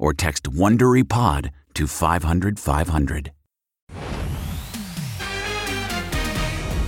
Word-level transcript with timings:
or 0.00 0.12
text 0.12 0.50
WonderyPod 0.50 1.50
to 1.74 1.86
500 1.86 2.58
500. 2.58 3.32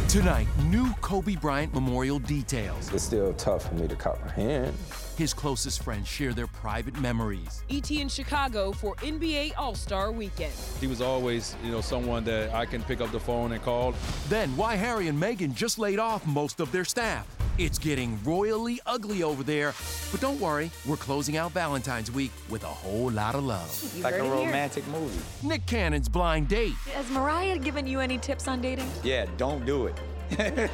Tonight, 0.09 0.47
new 0.67 0.93
Kobe 1.01 1.37
Bryant 1.37 1.73
Memorial 1.73 2.19
details. 2.19 2.93
It's 2.93 3.03
still 3.03 3.33
tough 3.33 3.69
for 3.69 3.75
me 3.77 3.89
to 3.89 3.97
comprehend. 3.97 4.75
His 5.17 5.33
closest 5.33 5.83
friends 5.83 6.07
share 6.07 6.35
their 6.35 6.49
private 6.49 7.01
memories. 7.01 7.63
ET 7.71 7.91
in 7.91 8.11
Chicago 8.11 8.73
for 8.73 8.95
NBA 8.97 9.53
All 9.57 9.75
Star 9.75 10.13
Weekend. 10.13 10.53
He 10.81 10.87
was 10.87 11.01
always, 11.01 11.57
you 11.65 11.71
know, 11.71 11.81
someone 11.81 12.25
that 12.25 12.53
I 12.53 12.67
can 12.67 12.83
pick 12.83 13.01
up 13.01 13.11
the 13.11 13.21
phone 13.21 13.53
and 13.53 13.63
call. 13.63 13.95
Then, 14.29 14.55
why 14.55 14.77
Harry 14.77 15.09
and 15.09 15.19
Meghan 15.19 15.55
just 15.55 15.79
laid 15.79 15.99
off 15.99 16.27
most 16.27 16.61
of 16.61 16.71
their 16.73 16.85
staff. 16.85 17.27
It's 17.59 17.79
getting 17.79 18.19
royally 18.25 18.81
ugly 18.87 19.23
over 19.23 19.43
there. 19.43 19.75
But 20.11 20.23
don't 20.23 20.41
worry, 20.41 20.71
we're 20.87 20.97
closing 20.97 21.37
out 21.37 21.53
Valentine's 21.53 22.11
Week 22.11 22.33
with 22.49 22.65
a 22.65 22.69
whole 22.69 23.11
lot 23.11 23.35
of 23.35 23.45
love. 23.45 23.93
You 23.95 24.03
like 24.03 24.15
a 24.15 24.23
romantic 24.23 24.85
here. 24.85 24.93
movie. 24.95 25.19
Nick 25.43 25.67
Cannon's 25.67 26.09
blind 26.09 26.49
date. 26.49 26.73
Has 26.95 27.11
Mariah 27.11 27.59
given 27.59 27.87
you 27.87 28.01
any 28.01 28.17
tips 28.17 28.49
on 28.49 28.63
dating? 28.63 28.91
Yeah, 29.05 29.27
don't 29.37 29.67
do 29.67 29.87
it. 29.87 29.99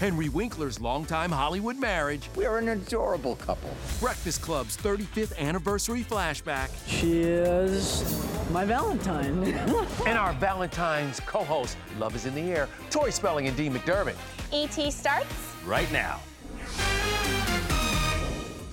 Henry 0.00 0.30
Winkler's 0.30 0.80
longtime 0.80 1.30
Hollywood 1.30 1.76
marriage. 1.76 2.30
We're 2.34 2.56
an 2.56 2.68
adorable 2.68 3.36
couple. 3.36 3.68
Breakfast 4.00 4.40
Club's 4.40 4.74
35th 4.74 5.36
anniversary 5.36 6.02
flashback. 6.02 6.70
Cheers, 6.88 8.26
my 8.50 8.64
Valentine. 8.64 9.44
and 10.06 10.16
our 10.16 10.32
Valentine's 10.34 11.20
co-host, 11.20 11.76
Love 11.98 12.16
is 12.16 12.24
in 12.24 12.34
the 12.34 12.40
Air, 12.40 12.70
Tori 12.88 13.12
Spelling 13.12 13.48
and 13.48 13.56
Dean 13.56 13.74
McDermott. 13.74 14.16
ET 14.50 14.90
starts 14.90 15.51
right 15.64 15.90
now. 15.92 16.20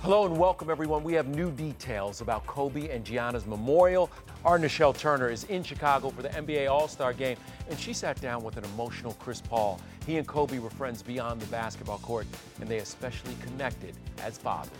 Hello 0.02 0.26
and 0.26 0.38
welcome, 0.38 0.72
everyone. 0.72 1.04
We 1.04 1.14
have 1.14 1.28
new 1.28 1.52
details 1.52 2.22
about 2.22 2.46
Kobe 2.48 2.90
and 2.90 3.06
Gianna's 3.06 3.46
memorial. 3.46 4.10
Our 4.44 4.58
Nichelle 4.58 4.98
Turner 4.98 5.30
is 5.30 5.44
in 5.46 5.62
Chicago 5.62 6.10
for 6.10 6.24
the 6.24 6.30
NBA 6.30 6.72
All 6.72 6.88
Star 6.88 7.14
game, 7.14 7.38
and 7.70 7.78
she 7.78 7.94
sat 7.94 8.20
down 8.22 8.44
with 8.44 8.58
an 8.58 8.64
emotional 8.64 9.14
Chris 9.20 9.42
Paul. 9.42 9.80
He 10.08 10.18
and 10.18 10.26
Kobe 10.26 10.58
were 10.58 10.70
friends 10.70 11.04
beyond 11.04 11.42
the 11.42 11.46
basketball 11.48 12.00
court, 12.00 12.26
and 12.60 12.68
they 12.68 12.78
especially 12.78 13.36
connected 13.42 13.94
as 14.24 14.38
fathers. 14.38 14.72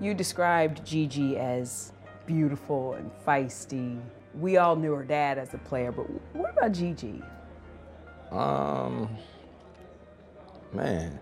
You 0.00 0.12
described 0.12 0.84
Gigi 0.84 1.36
as 1.36 1.92
beautiful 2.26 2.94
and 2.94 3.10
feisty. 3.24 4.00
We 4.34 4.56
all 4.56 4.74
knew 4.74 4.92
her 4.92 5.04
dad 5.04 5.38
as 5.38 5.54
a 5.54 5.58
player, 5.58 5.92
but 5.92 6.06
what 6.34 6.50
about 6.50 6.72
Gigi? 6.72 7.22
Um, 8.32 9.08
man. 10.72 11.18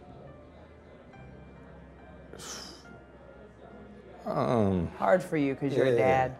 Um, 4.26 4.88
Hard 4.98 5.22
for 5.22 5.36
you 5.36 5.54
because 5.54 5.72
yeah, 5.72 5.84
you're 5.84 5.94
a 5.94 5.96
dad. 5.96 6.36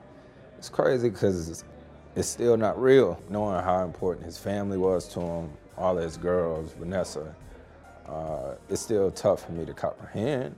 It's 0.58 0.68
crazy 0.68 1.10
because 1.10 1.48
it's, 1.48 1.64
it's 2.16 2.28
still 2.28 2.56
not 2.56 2.80
real, 2.80 3.20
knowing 3.28 3.62
how 3.62 3.84
important 3.84 4.24
his 4.24 4.38
family 4.38 4.78
was 4.78 5.06
to 5.08 5.20
him, 5.20 5.50
all 5.76 5.96
his 5.96 6.16
girls, 6.16 6.72
Vanessa. 6.72 7.34
Uh, 8.06 8.54
it's 8.68 8.80
still 8.80 9.10
tough 9.10 9.46
for 9.46 9.52
me 9.52 9.64
to 9.66 9.74
comprehend. 9.74 10.54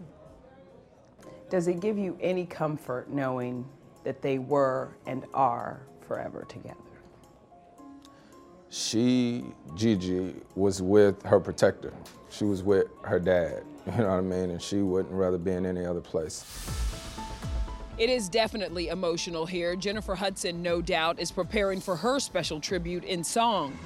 Does 1.48 1.68
it 1.68 1.80
give 1.80 1.96
you 1.98 2.16
any 2.20 2.44
comfort 2.44 3.08
knowing 3.10 3.64
that 4.04 4.22
they 4.22 4.38
were 4.38 4.96
and 5.06 5.24
are 5.34 5.82
forever 6.00 6.44
together? 6.48 6.76
She, 8.68 9.44
Gigi, 9.74 10.34
was 10.54 10.82
with 10.82 11.22
her 11.22 11.40
protector. 11.40 11.92
She 12.30 12.44
was 12.44 12.62
with 12.62 12.88
her 13.02 13.18
dad, 13.18 13.64
you 13.86 13.98
know 13.98 14.08
what 14.08 14.16
I 14.16 14.20
mean? 14.20 14.50
And 14.50 14.60
she 14.60 14.78
wouldn't 14.78 15.14
rather 15.14 15.38
be 15.38 15.52
in 15.52 15.66
any 15.66 15.84
other 15.84 16.00
place. 16.00 16.44
It 17.98 18.10
is 18.10 18.28
definitely 18.28 18.88
emotional 18.88 19.46
here. 19.46 19.74
Jennifer 19.74 20.14
Hudson, 20.14 20.62
no 20.62 20.82
doubt, 20.82 21.18
is 21.18 21.30
preparing 21.30 21.80
for 21.80 21.96
her 21.96 22.20
special 22.20 22.60
tribute 22.60 23.04
in 23.04 23.24
song. 23.24 23.78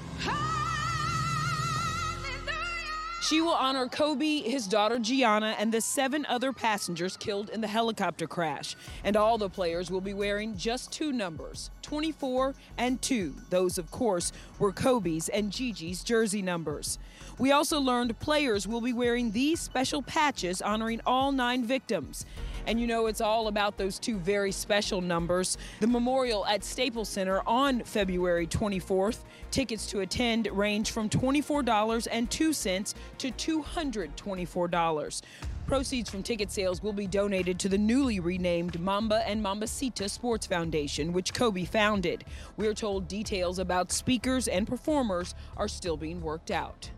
She 3.23 3.43
will 3.43 3.53
honor 3.53 3.87
Kobe, 3.87 4.41
his 4.41 4.67
daughter 4.67 4.99
Gianna, 4.99 5.55
and 5.59 5.71
the 5.71 5.83
seven 5.83 6.25
other 6.27 6.55
passengers 6.55 7.19
killed 7.19 7.51
in 7.51 7.61
the 7.61 7.69
helicopter 7.69 8.27
crash. 8.27 8.77
And 9.05 9.15
all 9.15 9.37
the 9.37 9.51
players 9.51 9.91
will 9.91 10.01
be 10.01 10.15
wearing 10.15 10.57
just 10.57 10.91
two 10.91 11.13
numbers 11.13 11.71
24 11.83 12.55
and 12.79 13.01
2. 13.03 13.35
Those, 13.51 13.77
of 13.77 13.91
course, 13.91 14.33
were 14.59 14.73
Kobe's 14.73 15.29
and 15.29 15.53
Gigi's 15.53 16.03
jersey 16.03 16.41
numbers. 16.41 16.99
We 17.39 17.53
also 17.53 17.79
learned 17.79 18.19
players 18.21 18.67
will 18.67 18.81
be 18.81 18.95
wearing 18.95 19.33
these 19.33 19.61
special 19.61 20.01
patches 20.01 20.63
honoring 20.63 21.03
all 21.05 21.31
nine 21.31 21.65
victims. 21.65 22.25
And 22.67 22.81
you 22.81 22.87
know, 22.87 23.07
it's 23.07 23.21
all 23.21 23.49
about 23.49 23.77
those 23.77 23.99
two 23.99 24.17
very 24.19 24.53
special 24.53 25.01
numbers. 25.01 25.59
The 25.81 25.87
memorial 25.87 26.47
at 26.47 26.65
Staples 26.65 27.09
Center 27.09 27.43
on 27.47 27.83
February 27.85 28.47
24th. 28.47 29.19
Tickets 29.51 29.87
to 29.87 30.01
attend 30.01 30.47
range 30.53 30.91
from 30.93 31.09
$24.02 31.09 32.95
to 33.19 33.33
$224. 33.33 35.23
Proceeds 35.71 36.11
from 36.11 36.25
ticket 36.25 36.51
sales 36.51 36.83
will 36.83 36.93
be 36.93 37.07
donated 37.07 37.59
to 37.61 37.69
the 37.69 37.79
newly 37.79 38.19
renamed 38.19 38.81
Mamba 38.81 39.23
and 39.25 39.41
Mambacita 39.41 40.11
Sports 40.11 40.45
Foundation, 40.45 41.13
which 41.13 41.33
Kobe 41.33 41.65
founded. 41.65 42.25
We're 42.57 42.75
told 42.75 43.07
details 43.07 43.61
about 43.61 43.93
speakers 43.93 44.49
and 44.49 44.67
performers 44.67 45.37
are 45.57 45.69
still 45.69 45.97
being 45.97 46.23
worked 46.23 46.51
out. 46.51 46.91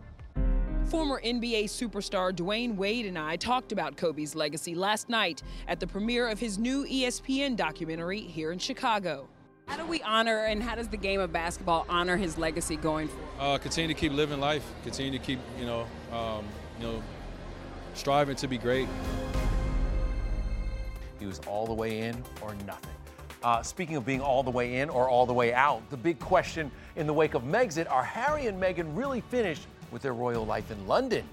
Former 0.85 1.19
NBA 1.21 1.65
superstar 1.65 2.31
Dwyane 2.31 2.75
Wade 2.75 3.05
and 3.05 3.17
I 3.17 3.35
talked 3.35 3.71
about 3.71 3.97
Kobe's 3.97 4.35
legacy 4.35 4.75
last 4.75 5.09
night 5.09 5.41
at 5.67 5.79
the 5.79 5.87
premiere 5.87 6.27
of 6.27 6.39
his 6.39 6.59
new 6.59 6.85
ESPN 6.85 7.55
documentary 7.55 8.19
here 8.19 8.51
in 8.51 8.59
Chicago. 8.59 9.27
How 9.67 9.77
do 9.77 9.85
we 9.85 10.01
honor 10.03 10.45
and 10.45 10.61
how 10.61 10.75
does 10.75 10.89
the 10.89 10.97
game 10.97 11.19
of 11.19 11.31
basketball 11.31 11.85
honor 11.89 12.17
his 12.17 12.37
legacy 12.37 12.75
going 12.75 13.07
forward? 13.07 13.27
Uh, 13.39 13.57
continue 13.57 13.87
to 13.87 13.99
keep 13.99 14.11
living 14.11 14.39
life. 14.39 14.63
Continue 14.83 15.17
to 15.17 15.25
keep, 15.25 15.39
you 15.59 15.65
know, 15.65 15.87
um, 16.11 16.45
you 16.79 16.85
know, 16.85 17.03
striving 17.95 18.35
to 18.35 18.47
be 18.47 18.57
great. 18.57 18.87
He 21.19 21.25
was 21.25 21.39
all 21.47 21.65
the 21.65 21.73
way 21.73 22.01
in 22.01 22.21
or 22.41 22.53
nothing. 22.67 22.91
Uh, 23.41 23.61
speaking 23.61 23.95
of 23.95 24.05
being 24.05 24.21
all 24.21 24.43
the 24.43 24.51
way 24.51 24.77
in 24.77 24.89
or 24.89 25.09
all 25.09 25.25
the 25.25 25.33
way 25.33 25.53
out, 25.53 25.89
the 25.89 25.97
big 25.97 26.19
question 26.19 26.71
in 26.95 27.07
the 27.07 27.13
wake 27.13 27.33
of 27.33 27.43
Megxit 27.43 27.89
are 27.91 28.03
Harry 28.03 28.47
and 28.47 28.61
Meghan 28.61 28.95
really 28.95 29.21
finished 29.21 29.67
with 29.93 30.01
their 30.01 30.13
royal 30.13 30.45
life 30.45 30.71
in 30.71 30.87
London? 30.87 31.23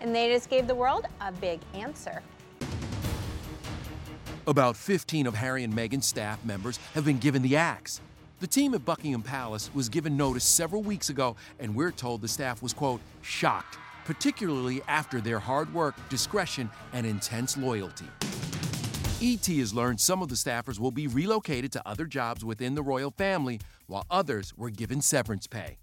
And 0.00 0.14
they 0.14 0.28
just 0.28 0.50
gave 0.50 0.66
the 0.66 0.74
world 0.74 1.06
a 1.20 1.32
big 1.32 1.60
answer. 1.72 2.22
About 4.46 4.76
15 4.76 5.26
of 5.26 5.34
Harry 5.34 5.64
and 5.64 5.72
Meghan's 5.72 6.06
staff 6.06 6.44
members 6.44 6.78
have 6.94 7.04
been 7.04 7.18
given 7.18 7.40
the 7.40 7.56
axe. 7.56 8.00
The 8.40 8.46
team 8.46 8.74
at 8.74 8.84
Buckingham 8.84 9.22
Palace 9.22 9.70
was 9.74 9.88
given 9.88 10.16
notice 10.16 10.44
several 10.44 10.82
weeks 10.82 11.10
ago, 11.10 11.36
and 11.58 11.74
we're 11.74 11.92
told 11.92 12.22
the 12.22 12.28
staff 12.28 12.62
was, 12.62 12.72
quote, 12.72 13.02
shocked, 13.20 13.76
particularly 14.06 14.80
after 14.88 15.20
their 15.20 15.38
hard 15.38 15.72
work, 15.74 15.94
discretion, 16.08 16.70
and 16.94 17.06
intense 17.06 17.58
loyalty. 17.58 18.06
ET 19.22 19.46
has 19.46 19.74
learned 19.74 20.00
some 20.00 20.22
of 20.22 20.28
the 20.30 20.34
staffers 20.34 20.78
will 20.78 20.90
be 20.90 21.06
relocated 21.06 21.70
to 21.72 21.82
other 21.86 22.06
jobs 22.06 22.42
within 22.42 22.74
the 22.74 22.82
royal 22.82 23.10
family, 23.10 23.60
while 23.86 24.06
others 24.10 24.56
were 24.56 24.70
given 24.70 25.02
severance 25.02 25.46
pay. 25.46 25.76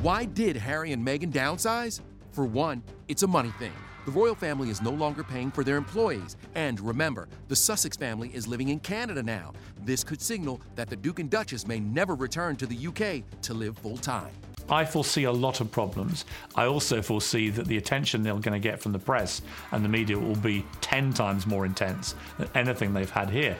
Why 0.00 0.26
did 0.26 0.56
Harry 0.56 0.92
and 0.92 1.04
Meghan 1.04 1.32
downsize? 1.32 2.02
For 2.30 2.44
one, 2.44 2.84
it's 3.08 3.24
a 3.24 3.26
money 3.26 3.52
thing. 3.58 3.72
The 4.06 4.12
royal 4.12 4.36
family 4.36 4.70
is 4.70 4.80
no 4.80 4.92
longer 4.92 5.24
paying 5.24 5.50
for 5.50 5.64
their 5.64 5.76
employees. 5.76 6.36
And 6.54 6.78
remember, 6.78 7.26
the 7.48 7.56
Sussex 7.56 7.96
family 7.96 8.30
is 8.32 8.46
living 8.46 8.68
in 8.68 8.78
Canada 8.78 9.24
now. 9.24 9.54
This 9.84 10.04
could 10.04 10.22
signal 10.22 10.60
that 10.76 10.88
the 10.88 10.94
Duke 10.94 11.18
and 11.18 11.28
Duchess 11.28 11.66
may 11.66 11.80
never 11.80 12.14
return 12.14 12.54
to 12.58 12.66
the 12.66 12.86
UK 12.86 13.24
to 13.42 13.54
live 13.54 13.76
full 13.76 13.96
time. 13.96 14.30
I 14.70 14.84
foresee 14.84 15.24
a 15.24 15.32
lot 15.32 15.60
of 15.60 15.70
problems. 15.70 16.26
I 16.54 16.66
also 16.66 17.00
foresee 17.00 17.48
that 17.50 17.66
the 17.66 17.78
attention 17.78 18.22
they're 18.22 18.34
going 18.34 18.52
to 18.52 18.58
get 18.58 18.80
from 18.80 18.92
the 18.92 18.98
press 18.98 19.40
and 19.72 19.82
the 19.82 19.88
media 19.88 20.18
will 20.18 20.36
be 20.36 20.64
10 20.82 21.14
times 21.14 21.46
more 21.46 21.64
intense 21.64 22.14
than 22.36 22.48
anything 22.54 22.92
they've 22.92 23.10
had 23.10 23.30
here. 23.30 23.56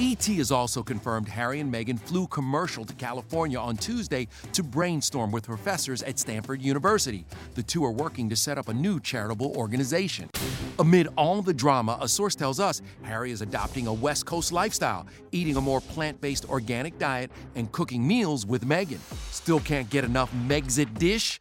ET 0.00 0.24
has 0.24 0.52
also 0.52 0.82
confirmed 0.82 1.28
Harry 1.28 1.58
and 1.58 1.72
Meghan 1.72 1.98
flew 1.98 2.28
commercial 2.28 2.84
to 2.84 2.94
California 2.94 3.58
on 3.58 3.76
Tuesday 3.76 4.28
to 4.52 4.62
brainstorm 4.62 5.32
with 5.32 5.44
professors 5.44 6.04
at 6.04 6.20
Stanford 6.20 6.62
University. 6.62 7.24
The 7.54 7.62
two 7.64 7.84
are 7.84 7.90
working 7.90 8.28
to 8.30 8.36
set 8.36 8.58
up 8.58 8.68
a 8.68 8.74
new 8.74 9.00
charitable 9.00 9.56
organization. 9.56 10.30
Amid 10.78 11.08
all 11.16 11.42
the 11.42 11.52
drama, 11.52 11.98
a 12.00 12.06
source 12.06 12.36
tells 12.36 12.60
us 12.60 12.80
Harry 13.02 13.32
is 13.32 13.42
adopting 13.42 13.88
a 13.88 13.92
West 13.92 14.26
Coast 14.26 14.52
lifestyle, 14.52 15.08
eating 15.32 15.56
a 15.56 15.60
more 15.60 15.80
plant 15.80 16.20
based 16.20 16.48
organic 16.48 16.96
diet, 16.98 17.32
and 17.56 17.70
cooking 17.72 18.06
meals 18.06 18.46
with 18.46 18.64
Meghan. 18.64 19.00
Still 19.32 19.58
can't 19.58 19.90
get 19.90 20.04
enough 20.04 20.27
Megxit 20.46 20.98
dish? 20.98 21.38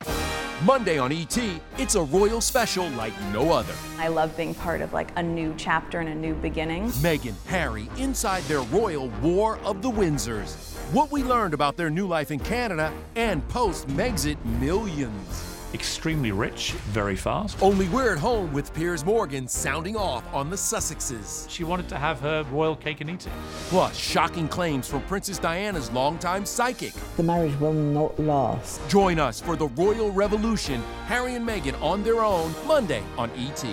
Monday 0.64 0.98
on 0.98 1.12
ET, 1.12 1.38
it's 1.78 1.96
a 1.96 2.02
royal 2.02 2.40
special 2.40 2.88
like 2.92 3.14
no 3.34 3.52
other. 3.52 3.74
I 4.00 4.08
love 4.08 4.36
being 4.38 4.56
part 4.56 4.82
of 4.82 4.94
like 4.94 5.10
a 5.18 5.22
new 5.22 5.54
chapter 5.58 6.00
and 6.00 6.10
a 6.10 6.16
new 6.16 6.34
beginning. 6.36 6.88
Meghan, 6.94 7.36
Harry, 7.48 7.90
inside 7.98 8.44
their 8.44 8.62
royal 8.62 9.10
War 9.22 9.58
of 9.60 9.82
the 9.82 9.92
Windsors. 9.92 10.56
What 10.94 11.12
we 11.12 11.22
learned 11.22 11.54
about 11.54 11.76
their 11.76 11.90
new 11.90 12.08
life 12.08 12.32
in 12.32 12.40
Canada 12.40 12.94
and 13.16 13.48
post 13.50 13.88
Megxit 13.90 14.44
millions. 14.60 15.57
Extremely 15.74 16.32
rich, 16.32 16.72
very 16.94 17.18
fast. 17.18 17.62
Only 17.62 17.90
we're 17.90 18.14
at 18.14 18.20
home 18.20 18.54
with 18.54 18.74
Piers 18.74 19.04
Morgan 19.04 19.50
sounding 19.50 19.98
off 19.98 20.24
on 20.34 20.50
the 20.50 20.56
Sussexes. 20.56 21.50
She 21.50 21.66
wanted 21.66 21.90
to 21.90 21.98
have 21.98 22.22
her 22.22 22.44
royal 22.52 22.76
cake 22.76 23.02
and 23.02 23.10
eat 23.10 23.28
it. 23.28 23.34
Plus, 23.68 23.98
shocking 23.98 24.48
claims 24.48 24.88
from 24.88 25.02
Princess 25.04 25.40
Diana's 25.40 25.92
longtime 25.92 26.46
psychic. 26.46 26.94
The 27.18 27.24
marriage 27.24 27.60
will 27.60 27.74
not 27.74 28.18
last. 28.18 28.80
Join 28.88 29.20
us 29.20 29.42
for 29.42 29.58
the 29.58 29.68
Royal 29.68 30.10
Revolution, 30.12 30.82
Harry 31.06 31.36
and 31.36 31.46
Meghan 31.46 31.80
on 31.82 32.02
their 32.02 32.24
own, 32.24 32.54
Monday 32.66 33.04
on 33.18 33.30
ET. 33.32 33.66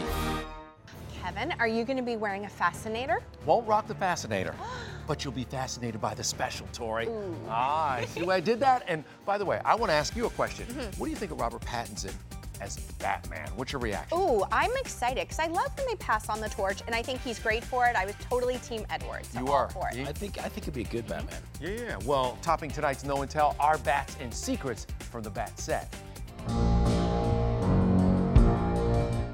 Kevin, 1.23 1.55
are 1.61 1.69
you 1.69 1.85
going 1.85 1.96
to 1.96 2.02
be 2.02 2.17
wearing 2.17 2.44
a 2.44 2.49
fascinator? 2.49 3.23
Won't 3.46 3.69
rock 3.69 3.87
the 3.87 3.94
fascinator, 3.94 4.55
but 5.06 5.25
you'll 5.25 5.33
be 5.33 5.45
fascinated 5.45 6.01
by 6.01 6.15
the 6.15 6.25
special, 6.25 6.67
Tori. 6.73 7.09
Ah, 7.49 7.95
I 7.95 8.05
see 8.06 8.23
why 8.23 8.37
I 8.37 8.41
did 8.41 8.61
that. 8.61 8.85
And 8.89 9.05
by 9.25 9.39
the 9.39 9.45
way, 9.45 9.61
I 9.65 9.75
want 9.75 9.91
to 9.91 9.95
ask 9.95 10.17
you 10.17 10.27
a 10.27 10.31
question. 10.31 10.67
Mhm. 10.67 10.99
What 10.99 11.06
do 11.06 11.11
you 11.11 11.17
think 11.17 11.33
of 11.33 11.41
Robert 11.41 11.62
Pattinson 11.62 12.12
as 12.61 12.77
Batman? 12.99 13.49
What's 13.56 13.73
your 13.73 13.81
reaction? 13.81 14.19
Ooh, 14.19 14.45
I'm 14.51 14.71
excited 14.79 15.29
because 15.29 15.39
I 15.39 15.47
love 15.49 15.71
when 15.77 15.87
they 15.89 15.97
pass 15.97 16.29
on 16.29 16.41
the 16.41 16.49
torch, 16.49 16.83
and 16.87 16.95
I 16.95 17.03
think 17.03 17.21
he's 17.23 17.39
great 17.39 17.65
for 17.65 17.87
it. 17.87 17.97
I 17.97 18.05
was 18.06 18.15
totally 18.21 18.59
Team 18.59 18.87
Edward. 18.91 19.27
So 19.27 19.41
You 19.41 19.49
are. 19.49 19.69
for 19.71 19.89
it. 19.93 20.06
I 20.09 20.12
think 20.12 20.39
I 20.39 20.43
think 20.49 20.59
it'd 20.65 20.75
be 20.75 20.83
a 20.83 20.85
good 20.85 21.06
Batman. 21.06 21.41
Yeah, 21.61 21.71
yeah. 21.71 21.97
Well, 22.05 22.39
topping 22.43 22.71
tonight's 22.71 23.05
No 23.05 23.23
and 23.23 23.31
Tell 23.31 23.56
are 23.61 23.79
bats 23.79 24.17
and 24.21 24.33
secrets 24.33 24.87
from 25.11 25.23
the 25.23 25.31
bat 25.31 25.59
set. 25.59 25.93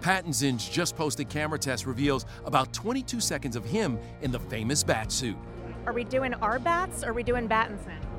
Pattinson's 0.00 0.66
just 0.66 0.96
posted 0.96 1.28
camera 1.28 1.58
test 1.58 1.84
reveals 1.86 2.24
about 2.46 2.72
22 2.72 3.20
seconds 3.20 3.54
of 3.54 3.64
him 3.66 3.98
in 4.22 4.30
the 4.32 4.40
famous 4.40 4.82
bat 4.82 5.12
suit. 5.12 5.36
Are 5.86 5.92
we 5.92 6.04
doing 6.04 6.34
our 6.34 6.58
bats 6.58 7.02
or 7.02 7.10
are 7.10 7.12
we 7.12 7.22
doing 7.22 7.48
Battinson? 7.48 8.09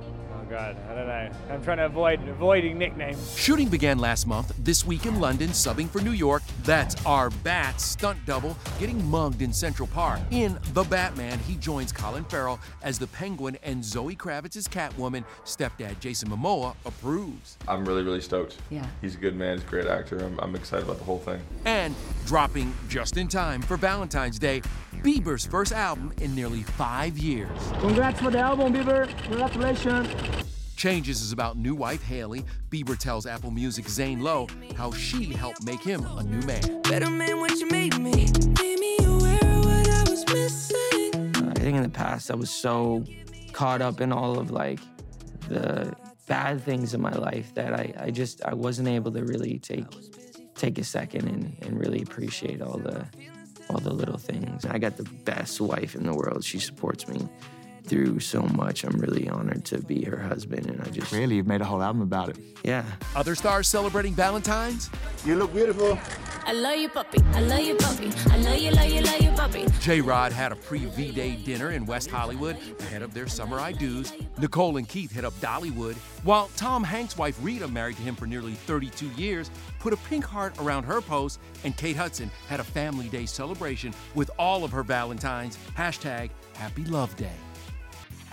God, 0.51 0.75
I 0.89 0.95
don't 0.95 1.07
know. 1.07 1.31
I'm 1.50 1.63
trying 1.63 1.77
to 1.77 1.86
avoid 1.86 2.27
avoiding 2.27 2.77
nicknames. 2.77 3.39
Shooting 3.39 3.69
began 3.69 4.00
last 4.00 4.27
month, 4.27 4.53
this 4.59 4.86
week 4.86 5.06
in 5.06 5.18
London, 5.18 5.51
subbing 5.51 5.88
for 5.88 6.01
New 6.01 6.12
York. 6.12 6.44
That's 6.63 7.06
our 7.06 7.30
Bat 7.30 7.80
stunt 7.80 8.19
double 8.25 8.57
getting 8.77 9.01
mugged 9.09 9.42
in 9.42 9.53
Central 9.53 9.88
Park. 9.88 10.19
In 10.31 10.59
The 10.74 10.83
Batman, 10.83 11.39
he 11.39 11.56
joins 11.56 11.94
Colin 11.94 12.25
Farrell 12.25 12.59
as 12.83 13.00
the 13.00 13.07
Penguin 13.07 13.57
and 13.63 13.81
Zoe 13.81 14.13
Kravitz's 14.13 14.68
Catwoman. 14.68 15.24
Stepdad 15.45 16.01
Jason 16.01 16.27
Momoa 16.27 16.75
approves. 16.86 17.57
I'm 17.69 17.86
really, 17.86 18.03
really 18.03 18.19
stoked. 18.19 18.57
Yeah. 18.69 18.86
He's 19.00 19.15
a 19.15 19.19
good 19.19 19.38
man. 19.38 19.56
He's 19.57 19.65
a 19.65 19.69
great 19.69 19.88
actor. 19.88 20.18
I'm, 20.18 20.38
I'm 20.42 20.53
excited 20.57 20.83
about 20.83 20.98
the 20.98 21.06
whole 21.06 21.19
thing. 21.19 21.39
And 21.63 21.95
dropping 22.25 22.74
just 22.89 23.15
in 23.15 23.30
time 23.30 23.62
for 23.62 23.77
Valentine's 23.77 24.38
Day, 24.38 24.62
Bieber's 24.98 25.45
first 25.45 25.71
album 25.71 26.12
in 26.19 26.36
nearly 26.36 26.63
five 26.63 27.18
years. 27.18 27.57
Congrats 27.80 28.20
for 28.20 28.29
the 28.29 28.39
album, 28.39 28.74
Bieber. 28.74 29.08
Congratulations. 29.24 30.40
Changes 30.81 31.21
is 31.21 31.31
about 31.31 31.57
new 31.57 31.75
wife 31.75 32.01
Hailey. 32.01 32.43
Bieber 32.71 32.97
tells 32.97 33.27
Apple 33.27 33.51
Music 33.51 33.88
Zane 33.88 34.21
Lowe 34.21 34.47
how 34.75 34.91
she 34.91 35.25
helped 35.25 35.63
make 35.63 35.83
him 35.83 36.03
a 36.17 36.23
new 36.23 36.41
man. 36.47 36.81
Better 36.81 37.07
man, 37.07 37.39
what 37.39 37.51
you 37.59 37.67
made 37.67 38.00
me. 38.00 38.25
Made 38.59 38.79
me 38.79 38.97
aware 39.05 39.57
of 39.57 39.63
what 39.63 39.88
I 39.88 40.03
was 40.09 40.25
missing. 40.33 41.35
I 41.50 41.53
think 41.53 41.77
in 41.77 41.83
the 41.83 41.89
past 41.89 42.31
I 42.31 42.35
was 42.35 42.50
so 42.50 43.05
caught 43.53 43.83
up 43.83 44.01
in 44.01 44.11
all 44.11 44.39
of 44.39 44.50
like 44.50 44.79
the 45.50 45.95
bad 46.25 46.63
things 46.63 46.95
in 46.95 47.01
my 47.01 47.13
life 47.13 47.53
that 47.53 47.75
I, 47.75 47.93
I 48.00 48.09
just 48.09 48.43
I 48.43 48.55
wasn't 48.55 48.88
able 48.88 49.11
to 49.11 49.23
really 49.23 49.59
take 49.59 49.85
take 50.55 50.79
a 50.79 50.83
second 50.83 51.27
and, 51.27 51.55
and 51.61 51.79
really 51.79 52.01
appreciate 52.01 52.59
all 52.59 52.79
the 52.79 53.05
all 53.69 53.77
the 53.77 53.93
little 53.93 54.17
things. 54.17 54.65
I 54.65 54.79
got 54.79 54.97
the 54.97 55.03
best 55.03 55.61
wife 55.61 55.93
in 55.93 56.07
the 56.07 56.15
world. 56.15 56.43
She 56.43 56.57
supports 56.57 57.07
me 57.07 57.29
through 57.91 58.21
so 58.21 58.41
much. 58.43 58.86
I'm 58.86 58.98
really 59.01 59.27
honored 59.27 59.65
to 59.65 59.79
be 59.79 60.05
her 60.05 60.17
husband 60.17 60.65
and 60.65 60.79
I 60.79 60.86
just 60.86 61.12
Really, 61.12 61.36
you've 61.36 61.45
made 61.45 61.60
a 61.60 61.65
whole 61.65 61.83
album 61.83 62.01
about 62.01 62.29
it. 62.29 62.38
Yeah. 62.63 62.86
Other 63.17 63.36
stars 63.36 63.67
celebrating 63.67 64.13
Valentine's? 64.13 64.89
You 65.25 65.36
look 65.36 65.53
beautiful. 65.53 66.00
I 66.45 66.53
love 66.53 66.77
you, 66.77 66.88
puppy. 66.88 67.19
I 67.33 67.41
love 67.41 67.60
you, 67.60 67.75
puppy. 67.75 68.10
I 68.31 68.38
love 68.38 68.57
you, 68.60 68.71
love 68.71 68.89
you, 68.89 69.01
love 69.01 69.21
you, 69.21 69.31
puppy. 69.31 69.65
J 69.81 70.00
Rod 70.00 70.31
had 70.31 70.53
a 70.53 70.55
pre 70.55 70.86
V 70.86 71.12
Day 71.12 71.36
dinner 71.36 71.71
in 71.71 71.86
West 71.86 72.10
Hollywood 72.10 72.55
ahead 72.79 73.01
of 73.01 73.13
their 73.13 73.27
summer 73.27 73.60
I 73.60 73.74
do's. 73.74 74.13
Nicole 74.39 74.77
and 74.77 74.88
Keith 74.88 75.12
hit 75.12 75.25
up 75.25 75.33
Dollywood, 75.41 75.95
while 76.24 76.50
Tom 76.55 76.86
Hanks' 76.86 77.17
wife 77.17 77.38
Rita, 77.41 77.67
married 77.67 77.98
to 77.98 78.03
him 78.03 78.15
for 78.15 78.25
nearly 78.25 78.53
32 78.53 79.07
years, 79.21 79.51
put 79.79 79.91
a 79.91 79.98
pink 79.98 80.24
heart 80.24 80.57
around 80.60 80.83
her 80.83 81.01
post, 81.01 81.41
and 81.65 81.75
Kate 81.75 81.98
Hudson 81.98 82.31
had 82.48 82.62
a 82.62 82.63
Family 82.63 83.10
Day 83.10 83.25
celebration 83.25 83.93
with 84.15 84.31
all 84.39 84.63
of 84.63 84.71
her 84.71 84.83
Valentines. 84.83 85.57
Hashtag 85.77 86.29
Happy 86.55 86.86
Love 86.86 87.15
Day. 87.17 87.36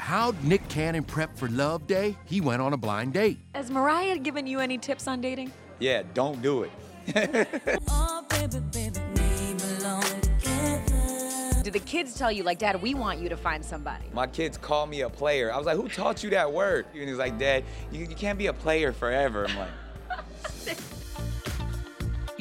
How'd 0.08 0.42
Nick 0.42 0.66
Cannon 0.70 1.04
prep 1.04 1.36
for 1.36 1.50
Love 1.50 1.86
Day? 1.86 2.16
He 2.24 2.40
went 2.40 2.62
on 2.62 2.72
a 2.72 2.78
blind 2.78 3.12
date. 3.12 3.40
Has 3.54 3.70
Mariah 3.70 4.16
given 4.16 4.46
you 4.46 4.58
any 4.58 4.78
tips 4.78 5.06
on 5.06 5.20
dating? 5.20 5.52
Yeah, 5.80 6.02
don't 6.14 6.40
do 6.40 6.62
it. 6.62 6.70
Oh, 7.90 8.24
baby, 8.30 8.58
baby, 8.72 9.00
we 9.12 9.52
belong 9.52 10.02
together. 10.22 11.62
Do 11.62 11.70
the 11.70 11.82
kids 11.84 12.14
tell 12.14 12.32
you, 12.32 12.42
like, 12.42 12.58
Dad, 12.58 12.80
we 12.80 12.94
want 12.94 13.20
you 13.20 13.28
to 13.28 13.36
find 13.36 13.62
somebody? 13.62 14.06
My 14.14 14.26
kids 14.26 14.56
call 14.56 14.86
me 14.86 15.02
a 15.02 15.10
player. 15.10 15.52
I 15.52 15.58
was 15.58 15.66
like, 15.66 15.76
who 15.76 15.90
taught 15.90 16.24
you 16.24 16.30
that 16.30 16.50
word? 16.50 16.86
And 16.94 17.06
he's 17.06 17.18
like, 17.18 17.38
Dad, 17.38 17.64
you, 17.92 18.06
you 18.06 18.16
can't 18.16 18.38
be 18.38 18.46
a 18.46 18.54
player 18.54 18.94
forever. 18.94 19.46
I'm 19.46 19.58
like, 19.58 20.78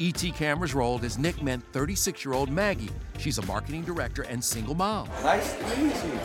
ET 0.00 0.34
cameras 0.34 0.72
rolled 0.72 1.04
as 1.04 1.18
Nick 1.18 1.42
met 1.42 1.60
36 1.74 2.24
year 2.24 2.32
old 2.32 2.48
Maggie. 2.48 2.88
She's 3.18 3.36
a 3.36 3.44
marketing 3.44 3.82
director 3.82 4.22
and 4.22 4.42
single 4.42 4.74
mom. 4.74 5.06
Nice 5.22 5.52
to 5.52 5.76
meet 5.76 5.94
you. 5.94 6.20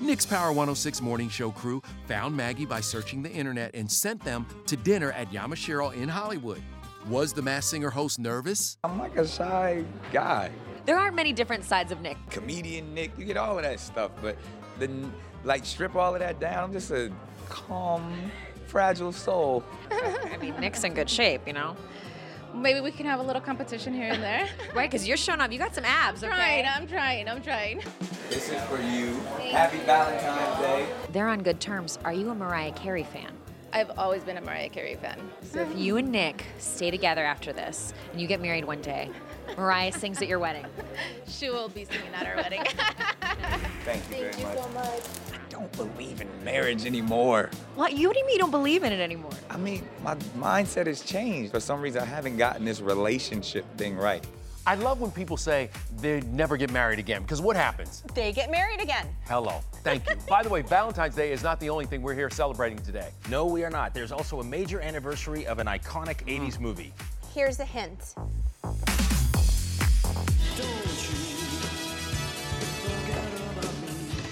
Nick's 0.00 0.26
Power 0.26 0.48
106 0.48 1.00
morning 1.00 1.28
show 1.28 1.50
crew 1.50 1.80
found 2.06 2.36
Maggie 2.36 2.66
by 2.66 2.80
searching 2.80 3.22
the 3.22 3.30
internet 3.30 3.70
and 3.74 3.90
sent 3.90 4.22
them 4.24 4.46
to 4.66 4.76
dinner 4.76 5.12
at 5.12 5.30
Yamashiro 5.30 5.94
in 5.94 6.08
Hollywood. 6.08 6.60
Was 7.08 7.32
the 7.32 7.42
Masked 7.42 7.70
Singer 7.70 7.90
host 7.90 8.18
nervous? 8.18 8.76
I'm 8.82 8.98
like 8.98 9.16
a 9.16 9.26
shy 9.26 9.84
guy. 10.12 10.50
There 10.84 10.98
aren't 10.98 11.14
many 11.14 11.32
different 11.32 11.64
sides 11.64 11.92
of 11.92 12.00
Nick. 12.00 12.16
Comedian 12.30 12.92
Nick, 12.92 13.12
you 13.16 13.24
get 13.24 13.36
all 13.36 13.56
of 13.56 13.62
that 13.62 13.78
stuff, 13.78 14.10
but 14.20 14.36
then 14.78 15.12
like 15.44 15.64
strip 15.64 15.94
all 15.94 16.14
of 16.14 16.20
that 16.20 16.40
down. 16.40 16.64
I'm 16.64 16.72
just 16.72 16.90
a 16.90 17.12
calm, 17.48 18.12
fragile 18.66 19.12
soul. 19.12 19.62
I 19.90 20.36
mean, 20.40 20.58
Nick's 20.58 20.82
in 20.84 20.94
good 20.94 21.08
shape, 21.08 21.42
you 21.46 21.52
know? 21.52 21.76
Maybe 22.54 22.80
we 22.80 22.90
can 22.90 23.06
have 23.06 23.20
a 23.20 23.22
little 23.22 23.42
competition 23.42 23.92
here 23.94 24.12
and 24.12 24.22
there. 24.22 24.48
Right, 24.74 24.90
because 24.90 25.06
you're 25.06 25.16
showing 25.16 25.40
up. 25.40 25.52
You 25.52 25.58
got 25.58 25.74
some 25.74 25.84
abs, 25.84 26.24
I'm 26.24 26.32
okay? 26.32 26.62
trying, 26.62 26.66
I'm 26.66 26.86
trying, 26.88 27.28
I'm 27.28 27.42
trying. 27.42 27.80
This 28.34 28.48
is 28.48 28.60
for 28.64 28.82
you. 28.82 29.14
Happy 29.52 29.78
Valentine's 29.78 30.58
Day. 30.58 30.88
They're 31.12 31.28
on 31.28 31.44
good 31.44 31.60
terms. 31.60 32.00
Are 32.04 32.12
you 32.12 32.30
a 32.30 32.34
Mariah 32.34 32.72
Carey 32.72 33.04
fan? 33.04 33.30
I've 33.72 33.96
always 33.96 34.24
been 34.24 34.36
a 34.36 34.40
Mariah 34.40 34.70
Carey 34.70 34.96
fan. 34.96 35.20
So 35.52 35.60
if 35.60 35.78
you 35.78 35.98
and 35.98 36.10
Nick 36.10 36.44
stay 36.58 36.90
together 36.90 37.24
after 37.24 37.52
this 37.52 37.94
and 38.10 38.20
you 38.20 38.26
get 38.26 38.42
married 38.42 38.64
one 38.64 38.82
day, 38.82 39.08
Mariah 39.56 39.92
sings 39.92 40.20
at 40.20 40.26
your 40.26 40.40
wedding. 40.40 40.66
She 41.28 41.48
will 41.48 41.68
be 41.68 41.84
singing 41.84 42.12
at 42.12 42.26
our 42.26 42.34
wedding. 42.34 42.64
Thank 43.84 44.02
you 44.10 44.16
Thank 44.16 44.34
very 44.34 44.36
you 44.36 44.42
much. 44.46 44.58
so 44.58 44.68
much. 44.70 45.02
I 45.32 45.38
don't 45.48 45.72
believe 45.72 46.20
in 46.20 46.28
marriage 46.44 46.86
anymore. 46.86 47.50
What? 47.76 47.92
You, 47.92 48.08
what 48.08 48.14
do 48.14 48.20
you 48.20 48.26
mean 48.26 48.34
you 48.34 48.40
don't 48.40 48.50
believe 48.50 48.82
in 48.82 48.92
it 48.92 49.00
anymore? 49.00 49.32
I 49.48 49.56
mean, 49.56 49.88
my 50.02 50.16
mindset 50.36 50.86
has 50.86 51.02
changed. 51.02 51.52
For 51.52 51.60
some 51.60 51.80
reason, 51.80 52.02
I 52.02 52.04
haven't 52.04 52.36
gotten 52.36 52.64
this 52.64 52.80
relationship 52.80 53.64
thing 53.76 53.96
right. 53.96 54.24
I 54.66 54.76
love 54.76 54.98
when 54.98 55.10
people 55.10 55.36
say 55.36 55.68
they'd 56.00 56.24
never 56.32 56.56
get 56.56 56.72
married 56.72 56.98
again, 56.98 57.20
because 57.20 57.42
what 57.42 57.54
happens? 57.54 58.02
They 58.14 58.32
get 58.32 58.50
married 58.50 58.80
again. 58.80 59.06
Hello. 59.26 59.60
Thank 59.82 60.08
you. 60.08 60.16
By 60.28 60.42
the 60.42 60.48
way, 60.48 60.62
Valentine's 60.62 61.14
Day 61.14 61.32
is 61.32 61.42
not 61.42 61.60
the 61.60 61.68
only 61.68 61.84
thing 61.84 62.00
we're 62.00 62.14
here 62.14 62.30
celebrating 62.30 62.78
today. 62.78 63.10
No, 63.28 63.44
we 63.44 63.62
are 63.62 63.70
not. 63.70 63.92
There's 63.92 64.10
also 64.10 64.40
a 64.40 64.44
major 64.44 64.80
anniversary 64.80 65.46
of 65.46 65.58
an 65.58 65.66
iconic 65.66 66.24
mm. 66.24 66.40
80s 66.46 66.58
movie. 66.58 66.94
Here's 67.34 67.60
a 67.60 67.64
hint. 67.64 68.14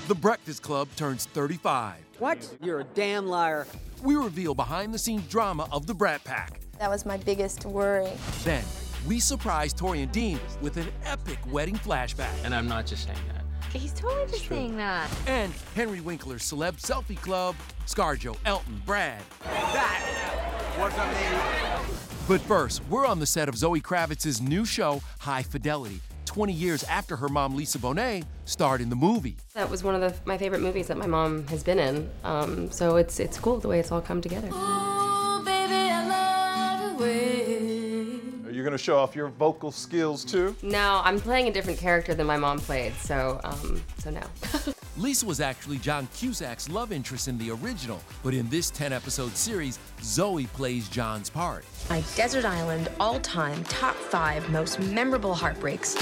The 0.09 0.15
Breakfast 0.15 0.63
Club 0.63 0.89
turns 0.97 1.27
35. 1.27 1.97
What? 2.19 2.57
You're 2.63 2.81
a 2.81 2.85
damn 2.85 3.27
liar. 3.27 3.67
We 4.03 4.15
reveal 4.17 4.55
behind 4.55 4.95
the 4.95 4.99
scenes 4.99 5.29
drama 5.29 5.69
of 5.71 5.87
the 5.87 5.95
Brat 5.95 6.25
Pack. 6.25 6.61
That 6.79 6.89
was 6.89 7.05
my 7.05 7.19
biggest 7.19 7.67
worry. 7.67 8.11
Then, 8.45 8.65
we 9.07 9.21
surprise 9.21 9.73
Tori 9.73 10.03
and 10.03 10.13
Dean 10.13 10.39
with 10.61 10.77
an 10.77 10.87
epic 11.05 11.39
wedding 11.51 11.77
flashback. 11.77 12.33
And 12.45 12.55
I'm 12.55 12.69
not 12.69 12.87
just 12.87 13.05
saying 13.05 13.19
that. 13.33 13.43
He's 13.73 13.93
totally 13.93 14.31
just 14.31 14.47
saying 14.49 14.77
that. 14.77 15.11
And 15.27 15.53
Henry 15.75 16.01
Winkler's 16.01 16.43
Celeb 16.43 16.81
Selfie 16.81 17.21
Club, 17.21 17.57
Scarjo, 17.87 18.37
Elton, 18.45 18.83
Brad. 18.85 19.23
That 19.43 20.75
was 20.79 20.93
amazing. 20.95 21.99
But 22.29 22.41
first, 22.43 22.83
we're 22.89 23.07
on 23.07 23.19
the 23.19 23.27
set 23.27 23.49
of 23.49 23.57
Zoe 23.57 23.81
Kravitz's 23.81 24.41
new 24.41 24.65
show, 24.65 25.03
High 25.19 25.43
Fidelity, 25.43 26.01
20 26.27 26.53
years 26.53 26.85
after 26.85 27.17
her 27.17 27.29
mom, 27.29 27.57
Lisa 27.57 27.79
Bonet, 27.79 28.25
starred 28.45 28.81
in 28.81 28.91
the 28.91 28.97
movie. 28.97 29.37
That 29.55 29.69
was 29.69 29.83
one 29.83 29.95
of 29.95 30.01
the, 30.01 30.15
my 30.25 30.39
favorite 30.39 30.61
movies 30.61 30.87
that 30.87 30.97
my 30.97 31.07
mom 31.07 31.47
has 31.49 31.63
been 31.63 31.79
in. 31.79 32.11
Um, 32.25 32.71
so 32.71 32.97
it's 32.97 33.19
it's 33.19 33.39
cool 33.39 33.59
the 33.59 33.69
way 33.69 33.81
it's 33.81 33.91
all 33.91 34.01
come 34.01 34.21
together. 34.21 34.51
Going 38.73 38.79
to 38.79 38.85
show 38.85 38.97
off 38.97 39.15
your 39.15 39.29
vocal 39.29 39.71
skills 39.71 40.25
too? 40.25 40.57
No, 40.63 41.03
I'm 41.05 41.21
playing 41.21 41.47
a 41.47 41.53
different 41.53 41.79
character 41.79 42.15
than 42.15 42.27
my 42.27 42.39
mom 42.39 42.59
played, 42.59 42.95
so 42.95 43.39
um, 43.45 43.83
so 43.99 44.11
no. 44.11 44.23
Lisa 44.97 45.27
was 45.27 45.41
actually 45.41 45.77
John 45.77 46.09
Cusack's 46.17 46.71
love 46.71 46.91
interest 46.91 47.29
in 47.29 47.37
the 47.37 47.51
original, 47.51 48.01
but 48.23 48.33
in 48.33 48.49
this 48.49 48.71
10 48.71 48.93
episode 48.93 49.37
series, 49.37 49.79
Zoe 50.03 50.47
plays 50.47 50.89
John's 50.89 51.29
part. 51.29 51.67
My 51.91 52.03
Desert 52.17 52.47
Island 52.47 52.91
all 52.99 53.21
time 53.21 53.63
top 53.65 53.95
five 53.95 54.49
most 54.49 54.81
memorable 54.81 55.35
heartbreaks. 55.35 55.95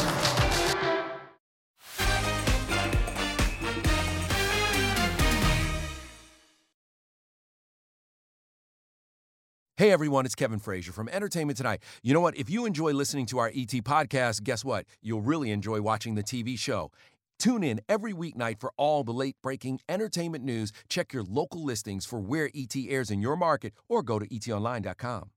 Hey 9.80 9.92
everyone, 9.92 10.26
it's 10.26 10.34
Kevin 10.34 10.58
Frazier 10.58 10.92
from 10.92 11.08
Entertainment 11.08 11.56
Tonight. 11.56 11.80
You 12.02 12.12
know 12.12 12.20
what? 12.20 12.36
If 12.36 12.50
you 12.50 12.66
enjoy 12.66 12.92
listening 12.92 13.24
to 13.24 13.38
our 13.38 13.46
ET 13.46 13.72
podcast, 13.82 14.44
guess 14.44 14.62
what? 14.62 14.84
You'll 15.00 15.22
really 15.22 15.50
enjoy 15.52 15.80
watching 15.80 16.16
the 16.16 16.22
TV 16.22 16.58
show. 16.58 16.90
Tune 17.38 17.64
in 17.64 17.80
every 17.88 18.12
weeknight 18.12 18.60
for 18.60 18.74
all 18.76 19.04
the 19.04 19.14
late 19.14 19.36
breaking 19.42 19.80
entertainment 19.88 20.44
news. 20.44 20.70
Check 20.90 21.14
your 21.14 21.22
local 21.22 21.64
listings 21.64 22.04
for 22.04 22.20
where 22.20 22.50
ET 22.54 22.76
airs 22.76 23.10
in 23.10 23.22
your 23.22 23.36
market 23.36 23.72
or 23.88 24.02
go 24.02 24.18
to 24.18 24.28
etonline.com. 24.28 25.30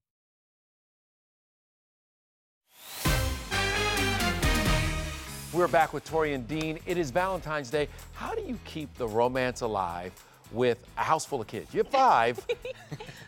We're 5.53 5.69
back 5.69 5.93
with 5.93 6.03
Tori 6.03 6.33
and 6.33 6.45
Dean. 6.49 6.79
It 6.85 6.97
is 6.97 7.11
Valentine's 7.11 7.69
Day. 7.69 7.87
How 8.11 8.35
do 8.35 8.41
you 8.41 8.59
keep 8.65 8.93
the 8.95 9.07
romance 9.07 9.61
alive 9.61 10.11
with 10.53 10.77
a 10.97 11.01
house 11.01 11.25
full 11.25 11.41
of 11.41 11.47
kids? 11.47 11.73
You 11.73 11.79
have 11.79 11.87
five. 11.87 12.45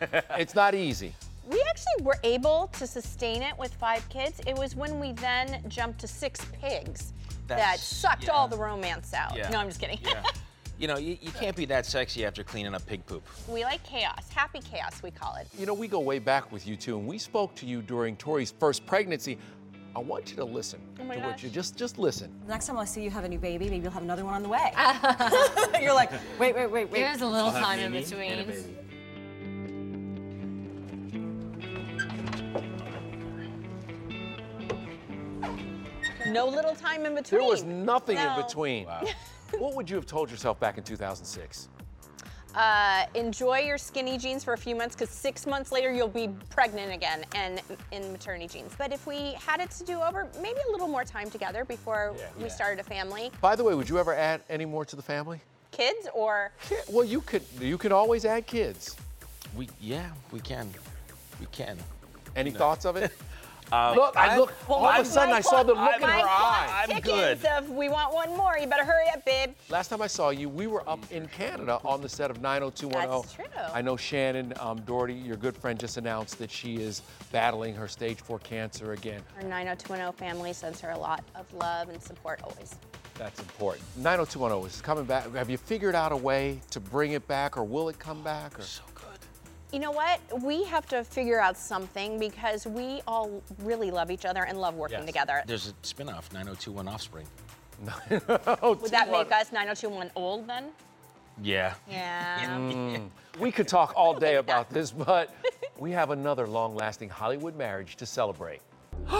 it's 0.38 0.54
not 0.54 0.74
easy. 0.74 1.14
We 1.48 1.62
actually 1.68 2.04
were 2.04 2.18
able 2.24 2.70
to 2.78 2.86
sustain 2.86 3.42
it 3.42 3.56
with 3.58 3.72
five 3.74 4.08
kids. 4.08 4.40
It 4.46 4.56
was 4.56 4.74
when 4.74 4.98
we 4.98 5.12
then 5.12 5.62
jumped 5.68 6.00
to 6.00 6.08
six 6.08 6.44
pigs 6.60 7.12
that 7.46 7.78
sucked 7.78 8.24
yeah. 8.24 8.30
all 8.30 8.48
the 8.48 8.56
romance 8.56 9.14
out. 9.14 9.36
Yeah. 9.36 9.48
No, 9.50 9.58
I'm 9.58 9.68
just 9.68 9.80
kidding. 9.80 9.98
Yeah. 10.02 10.22
You 10.78 10.88
know, 10.88 10.98
you, 10.98 11.16
you 11.22 11.30
can't 11.30 11.56
be 11.56 11.64
that 11.66 11.86
sexy 11.86 12.26
after 12.26 12.44
cleaning 12.44 12.74
up 12.74 12.84
pig 12.84 13.06
poop. 13.06 13.26
we 13.48 13.64
like 13.64 13.82
chaos, 13.82 14.28
happy 14.28 14.60
chaos, 14.60 15.02
we 15.02 15.10
call 15.10 15.36
it. 15.36 15.48
You 15.58 15.64
know, 15.64 15.72
we 15.72 15.88
go 15.88 16.00
way 16.00 16.18
back 16.18 16.52
with 16.52 16.66
you 16.66 16.76
two, 16.76 16.98
and 16.98 17.06
we 17.06 17.16
spoke 17.16 17.54
to 17.56 17.66
you 17.66 17.80
during 17.80 18.14
Tori's 18.14 18.50
first 18.50 18.86
pregnancy. 18.86 19.38
I 19.96 19.98
want 20.00 20.28
you 20.30 20.36
to 20.36 20.44
listen 20.44 20.78
Oh 21.00 21.04
my 21.04 21.14
to 21.14 21.20
what 21.22 21.30
gosh. 21.30 21.42
you 21.42 21.48
just 21.48 21.74
just 21.74 21.98
listen. 21.98 22.30
Next 22.46 22.66
time 22.66 22.76
I 22.76 22.84
see 22.84 23.02
you 23.02 23.08
have 23.10 23.24
a 23.24 23.28
new 23.28 23.38
baby, 23.38 23.70
maybe 23.70 23.82
you'll 23.84 23.90
have 23.92 24.02
another 24.02 24.26
one 24.26 24.34
on 24.34 24.42
the 24.42 24.48
way. 24.50 24.70
You're 25.82 25.94
like, 25.94 26.10
wait, 26.38 26.54
wait, 26.54 26.66
wait, 26.70 26.90
wait. 26.90 26.92
There's 27.00 27.22
a 27.22 27.26
little 27.26 27.48
I'll 27.48 27.62
time 27.62 27.78
in 27.80 27.92
between. 27.92 28.32
and 28.32 28.40
a 28.42 28.44
baby. 28.52 28.76
No 36.28 36.46
little 36.48 36.74
time 36.74 37.06
in 37.06 37.14
between. 37.14 37.40
There 37.40 37.48
was 37.48 37.62
nothing 37.64 38.16
No. 38.16 38.34
in 38.36 38.42
between. 38.42 38.86
what 39.58 39.74
would 39.74 39.88
you 39.88 39.96
have 39.96 40.06
told 40.06 40.30
yourself 40.30 40.58
back 40.58 40.76
in 40.78 40.84
2006? 40.84 41.68
Uh, 42.56 43.04
enjoy 43.14 43.58
your 43.58 43.76
skinny 43.76 44.16
jeans 44.16 44.42
for 44.42 44.54
a 44.54 44.58
few 44.58 44.74
months 44.74 44.96
because 44.96 45.10
six 45.10 45.46
months 45.46 45.70
later 45.70 45.92
you'll 45.92 46.08
be 46.08 46.30
pregnant 46.48 46.90
again 46.90 47.22
and 47.34 47.60
in 47.92 48.10
maternity 48.10 48.46
jeans. 48.46 48.72
But 48.78 48.94
if 48.94 49.06
we 49.06 49.34
had 49.34 49.60
it 49.60 49.70
to 49.72 49.84
do 49.84 50.00
over, 50.00 50.26
maybe 50.40 50.58
a 50.66 50.72
little 50.72 50.88
more 50.88 51.04
time 51.04 51.28
together 51.28 51.66
before 51.66 52.14
we 52.40 52.48
started 52.48 52.80
a 52.80 52.82
family. 52.82 53.30
By 53.42 53.56
the 53.56 53.64
way, 53.64 53.74
would 53.74 53.90
you 53.90 53.98
ever 53.98 54.14
add 54.14 54.40
any 54.48 54.64
more 54.64 54.86
to 54.86 54.96
the 54.96 55.02
family? 55.02 55.40
Kids 55.70 56.08
or 56.14 56.52
Well, 56.88 57.04
you 57.04 57.20
could. 57.20 57.42
You 57.60 57.76
can 57.76 57.92
always 57.92 58.24
add 58.24 58.46
kids. 58.46 58.96
We 59.54 59.68
yeah, 59.78 60.10
we 60.32 60.40
can, 60.40 60.70
we 61.38 61.46
can. 61.52 61.76
Any 62.34 62.50
thoughts 62.50 62.86
of 62.86 62.96
it? 62.96 63.12
Uh, 63.72 63.92
Look, 63.96 64.16
I 64.16 64.28
I'm- 64.28 64.38
look. 64.40 64.54
all 64.68 64.86
of 64.86 65.00
a 65.00 65.04
sudden, 65.04 65.34
I 65.34 65.40
saw 65.40 65.62
the 65.64 65.74
look 65.74 65.96
in 65.96 66.00
her 66.02 66.06
My 66.06 66.20
clock 66.22 66.68
eye. 66.68 66.84
tickets 66.86 67.44
Of 67.44 67.68
we 67.70 67.88
want 67.88 68.14
one 68.14 68.36
more. 68.36 68.56
You 68.58 68.66
better 68.68 68.84
hurry 68.84 69.08
up, 69.12 69.24
babe. 69.24 69.54
Last 69.68 69.88
time 69.88 70.00
I 70.00 70.06
saw 70.06 70.30
you, 70.30 70.48
we 70.48 70.66
were 70.68 70.88
up 70.88 71.00
in 71.10 71.26
Canada 71.28 71.80
on 71.84 72.00
the 72.00 72.08
set 72.08 72.30
of 72.30 72.40
90210. 72.40 73.10
That's 73.10 73.32
true. 73.34 73.74
I 73.74 73.82
know 73.82 73.96
Shannon 73.96 74.52
um, 74.60 74.80
Doherty, 74.82 75.14
your 75.14 75.36
good 75.36 75.56
friend, 75.56 75.78
just 75.80 75.96
announced 75.96 76.38
that 76.38 76.50
she 76.50 76.76
is 76.76 77.02
battling 77.32 77.74
her 77.74 77.88
stage 77.88 78.20
four 78.20 78.38
cancer 78.38 78.92
again. 78.92 79.20
Our 79.36 79.42
90210 79.48 80.12
family 80.12 80.52
sends 80.52 80.80
her 80.80 80.90
a 80.90 80.98
lot 80.98 81.24
of 81.34 81.52
love 81.54 81.88
and 81.88 82.00
support 82.00 82.40
always. 82.44 82.76
That's 83.18 83.40
important. 83.40 83.82
90210 83.96 84.66
is 84.68 84.80
coming 84.82 85.04
back. 85.04 85.32
Have 85.34 85.48
you 85.50 85.56
figured 85.56 85.94
out 85.94 86.12
a 86.12 86.16
way 86.16 86.60
to 86.70 86.78
bring 86.80 87.12
it 87.12 87.26
back, 87.26 87.56
or 87.56 87.64
will 87.64 87.88
it 87.88 87.98
come 87.98 88.22
back? 88.22 88.58
Or? 88.58 88.62
You 89.76 89.82
know 89.82 89.90
what? 89.90 90.20
We 90.42 90.64
have 90.64 90.86
to 90.86 91.04
figure 91.04 91.38
out 91.38 91.54
something 91.54 92.18
because 92.18 92.66
we 92.66 93.02
all 93.06 93.42
really 93.58 93.90
love 93.90 94.10
each 94.10 94.24
other 94.24 94.44
and 94.44 94.58
love 94.58 94.74
working 94.74 95.00
Yes. 95.00 95.06
together. 95.06 95.42
There's 95.46 95.68
a 95.68 95.74
spin-off, 95.82 96.32
90210 96.32 96.88
Offspring. 96.94 97.26
Would 98.80 98.90
that 98.90 99.10
make 99.10 99.30
us 99.30 99.52
9021 99.52 100.12
old 100.16 100.48
then? 100.48 100.70
Yeah. 101.42 101.74
Yeah. 101.90 102.56
Mm. 102.56 103.10
We 103.38 103.52
could 103.52 103.68
talk 103.68 103.92
all 103.94 104.14
day 104.14 104.36
about 104.44 104.70
this, 104.70 104.90
but 104.92 105.34
we 105.78 105.90
have 105.90 106.08
another 106.10 106.46
long 106.46 106.74
lasting 106.74 107.10
Hollywood 107.10 107.54
marriage 107.54 107.96
to 107.96 108.06
celebrate. 108.06 108.62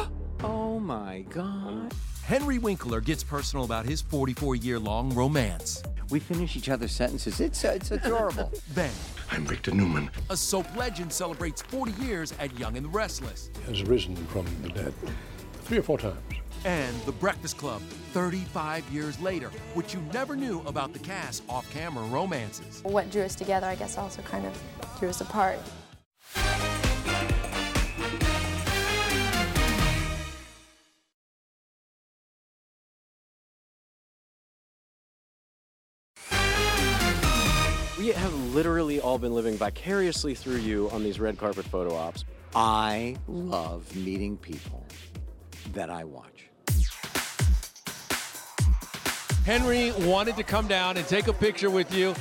Oh 0.42 0.78
my 0.78 1.20
God. 1.30 1.92
Henry 2.26 2.58
Winkler 2.58 3.00
gets 3.00 3.22
personal 3.22 3.64
about 3.64 3.86
his 3.86 4.02
44 4.02 4.56
year 4.56 4.80
long 4.80 5.14
romance. 5.14 5.80
We 6.10 6.18
finish 6.18 6.56
each 6.56 6.68
other's 6.68 6.90
sentences. 6.90 7.38
It's, 7.38 7.64
uh, 7.64 7.74
it's 7.76 7.92
adorable. 7.92 8.52
Then, 8.74 8.90
I'm 9.30 9.46
Victor 9.46 9.70
Newman. 9.70 10.10
a 10.28 10.36
soap 10.36 10.66
legend 10.74 11.12
celebrates 11.12 11.62
40 11.62 11.92
years 12.04 12.34
at 12.40 12.52
Young 12.58 12.76
and 12.76 12.84
the 12.84 12.90
Restless. 12.90 13.50
Has 13.66 13.84
risen 13.84 14.16
from 14.26 14.44
the 14.62 14.70
dead 14.70 14.92
three 15.62 15.78
or 15.78 15.84
four 15.84 15.98
times. 15.98 16.16
And 16.64 17.00
The 17.02 17.12
Breakfast 17.12 17.58
Club, 17.58 17.80
35 18.12 18.88
years 18.90 19.20
later, 19.20 19.50
which 19.74 19.94
you 19.94 20.00
never 20.12 20.34
knew 20.34 20.62
about 20.66 20.92
the 20.92 20.98
cast 20.98 21.44
off 21.48 21.72
camera 21.72 22.04
romances. 22.06 22.80
What 22.82 23.08
drew 23.12 23.22
us 23.22 23.36
together, 23.36 23.68
I 23.68 23.76
guess, 23.76 23.98
also 23.98 24.20
kind 24.22 24.46
of 24.46 24.62
drew 24.98 25.10
us 25.10 25.20
apart. 25.20 25.60
All 39.16 39.20
been 39.20 39.32
living 39.32 39.56
vicariously 39.56 40.34
through 40.34 40.58
you 40.58 40.90
on 40.90 41.02
these 41.02 41.18
red 41.18 41.38
carpet 41.38 41.64
photo 41.64 41.94
ops. 41.94 42.26
I 42.54 43.16
love 43.26 43.96
meeting 43.96 44.36
people 44.36 44.84
that 45.72 45.88
I 45.88 46.04
watch. 46.04 46.50
Henry 49.46 49.92
wanted 50.00 50.36
to 50.36 50.42
come 50.42 50.68
down 50.68 50.98
and 50.98 51.06
take 51.06 51.28
a 51.28 51.32
picture 51.32 51.70
with 51.70 51.94
you. 51.94 52.14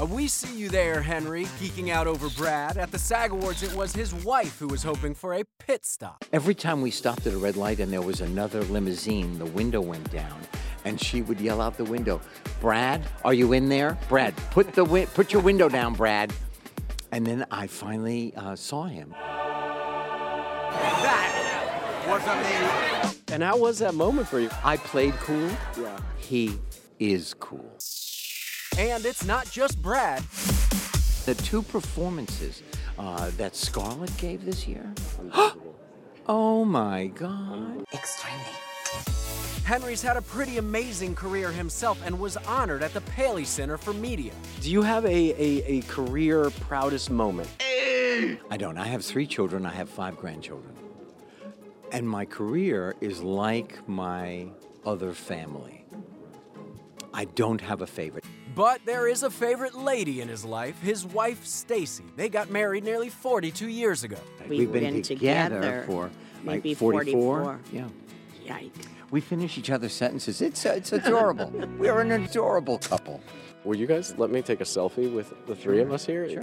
Uh, 0.00 0.06
we 0.06 0.26
see 0.26 0.56
you 0.58 0.68
there, 0.68 1.00
Henry, 1.00 1.44
geeking 1.60 1.90
out 1.90 2.08
over 2.08 2.28
Brad. 2.30 2.78
At 2.78 2.90
the 2.90 2.98
SAG 2.98 3.30
Awards, 3.30 3.62
it 3.62 3.72
was 3.76 3.92
his 3.92 4.12
wife 4.24 4.58
who 4.58 4.66
was 4.66 4.82
hoping 4.82 5.14
for 5.14 5.34
a 5.34 5.44
pit 5.60 5.84
stop. 5.84 6.24
Every 6.32 6.56
time 6.56 6.80
we 6.80 6.90
stopped 6.90 7.24
at 7.28 7.34
a 7.34 7.38
red 7.38 7.56
light 7.56 7.78
and 7.78 7.92
there 7.92 8.02
was 8.02 8.20
another 8.20 8.62
limousine, 8.64 9.38
the 9.38 9.46
window 9.46 9.80
went 9.80 10.10
down, 10.10 10.40
and 10.84 11.00
she 11.00 11.22
would 11.22 11.40
yell 11.40 11.60
out 11.60 11.76
the 11.76 11.84
window, 11.84 12.20
"Brad, 12.60 13.02
are 13.24 13.34
you 13.34 13.52
in 13.52 13.68
there? 13.68 13.98
Brad, 14.08 14.34
put 14.50 14.72
the 14.74 14.84
wi- 14.84 15.06
put 15.06 15.32
your 15.32 15.42
window 15.42 15.68
down, 15.68 15.94
Brad." 15.94 16.32
And 17.12 17.26
then 17.26 17.44
I 17.50 17.66
finally 17.66 18.32
uh, 18.36 18.56
saw 18.56 18.84
him. 18.84 19.14
That 21.02 22.04
was 22.08 22.22
amazing. 22.26 23.18
And 23.32 23.42
how 23.42 23.56
was 23.56 23.78
that 23.78 23.94
moment 23.94 24.28
for 24.28 24.40
you? 24.40 24.50
I 24.64 24.76
played 24.76 25.14
cool. 25.14 25.50
Yeah. 25.78 25.98
He 26.18 26.58
is 26.98 27.34
cool. 27.34 27.78
And 28.78 29.04
it's 29.04 29.24
not 29.24 29.50
just 29.50 29.80
Brad. 29.82 30.22
The 31.24 31.34
two 31.34 31.62
performances 31.62 32.62
uh, 32.98 33.30
that 33.36 33.54
Scarlett 33.54 34.16
gave 34.16 34.44
this 34.44 34.66
year. 34.66 34.92
oh 36.26 36.64
my 36.64 37.06
God. 37.06 37.84
Extremely. 37.92 38.44
Henry's 39.72 40.02
had 40.02 40.18
a 40.18 40.22
pretty 40.22 40.58
amazing 40.58 41.14
career 41.14 41.50
himself 41.50 41.98
and 42.04 42.20
was 42.20 42.36
honored 42.36 42.82
at 42.82 42.92
the 42.92 43.00
Paley 43.00 43.46
Center 43.46 43.78
for 43.78 43.94
Media. 43.94 44.30
Do 44.60 44.70
you 44.70 44.82
have 44.82 45.06
a, 45.06 45.08
a, 45.08 45.78
a 45.78 45.80
career 45.88 46.50
proudest 46.60 47.10
moment? 47.10 47.48
I 47.58 48.58
don't. 48.58 48.76
I 48.76 48.86
have 48.86 49.02
three 49.02 49.26
children. 49.26 49.64
I 49.64 49.72
have 49.72 49.88
five 49.88 50.18
grandchildren. 50.18 50.74
And 51.90 52.06
my 52.06 52.26
career 52.26 52.96
is 53.00 53.22
like 53.22 53.88
my 53.88 54.48
other 54.84 55.14
family. 55.14 55.86
I 57.14 57.24
don't 57.24 57.62
have 57.62 57.80
a 57.80 57.86
favorite. 57.86 58.26
But 58.54 58.82
there 58.84 59.08
is 59.08 59.22
a 59.22 59.30
favorite 59.30 59.74
lady 59.74 60.20
in 60.20 60.28
his 60.28 60.44
life, 60.44 60.78
his 60.82 61.06
wife 61.06 61.46
Stacy. 61.46 62.04
They 62.16 62.28
got 62.28 62.50
married 62.50 62.84
nearly 62.84 63.08
42 63.08 63.68
years 63.68 64.04
ago. 64.04 64.18
We've 64.46 64.70
been, 64.70 65.00
together, 65.00 65.84
for 65.86 66.10
like 66.44 66.62
maybe 66.62 66.74
44. 66.74 67.42
44. 67.44 67.60
Yeah. 67.72 67.88
Yikes. 68.44 68.86
We 69.12 69.20
finish 69.20 69.58
each 69.58 69.70
other's 69.70 69.92
sentences. 69.92 70.40
It's, 70.40 70.64
uh, 70.64 70.70
it's 70.70 70.92
adorable. 70.92 71.52
We're 71.78 72.00
an 72.00 72.10
adorable 72.12 72.78
couple. 72.78 73.20
Will 73.62 73.76
you 73.76 73.86
guys 73.86 74.14
let 74.16 74.30
me 74.30 74.40
take 74.40 74.62
a 74.62 74.64
selfie 74.64 75.12
with 75.12 75.34
the 75.46 75.54
three 75.54 75.82
of 75.82 75.92
us 75.92 76.06
here? 76.06 76.28
Sure. 76.28 76.42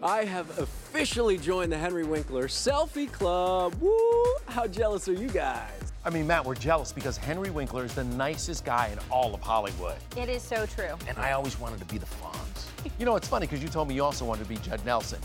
I 0.00 0.24
have 0.24 0.58
officially 0.60 1.36
joined 1.36 1.72
the 1.72 1.76
Henry 1.76 2.04
Winkler 2.04 2.46
Selfie 2.46 3.10
Club. 3.10 3.74
Woo! 3.80 4.24
How 4.46 4.68
jealous 4.68 5.08
are 5.08 5.12
you 5.12 5.28
guys? 5.28 5.92
I 6.04 6.10
mean, 6.10 6.26
Matt, 6.26 6.44
we're 6.44 6.54
jealous 6.54 6.92
because 6.92 7.16
Henry 7.16 7.50
Winkler 7.50 7.84
is 7.84 7.94
the 7.94 8.04
nicest 8.04 8.64
guy 8.64 8.88
in 8.92 8.98
all 9.10 9.34
of 9.34 9.40
Hollywood. 9.40 9.96
It 10.16 10.28
is 10.28 10.42
so 10.42 10.66
true. 10.66 10.94
And 11.08 11.18
I 11.18 11.32
always 11.32 11.58
wanted 11.58 11.80
to 11.80 11.84
be 11.86 11.98
the 11.98 12.06
Fonz. 12.06 12.66
You 12.98 13.06
know, 13.06 13.16
it's 13.16 13.28
funny 13.28 13.46
because 13.46 13.62
you 13.62 13.68
told 13.68 13.88
me 13.88 13.96
you 13.96 14.04
also 14.04 14.24
wanted 14.24 14.44
to 14.44 14.48
be 14.48 14.56
Judd 14.56 14.84
Nelson. 14.86 15.18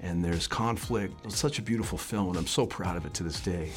and 0.00 0.24
there's 0.24 0.46
conflict. 0.46 1.14
It's 1.24 1.36
such 1.36 1.58
a 1.58 1.62
beautiful 1.62 1.98
film, 1.98 2.28
and 2.28 2.36
I'm 2.36 2.46
so 2.46 2.64
proud 2.64 2.96
of 2.96 3.06
it 3.06 3.14
to 3.14 3.24
this 3.24 3.40
day. 3.40 3.70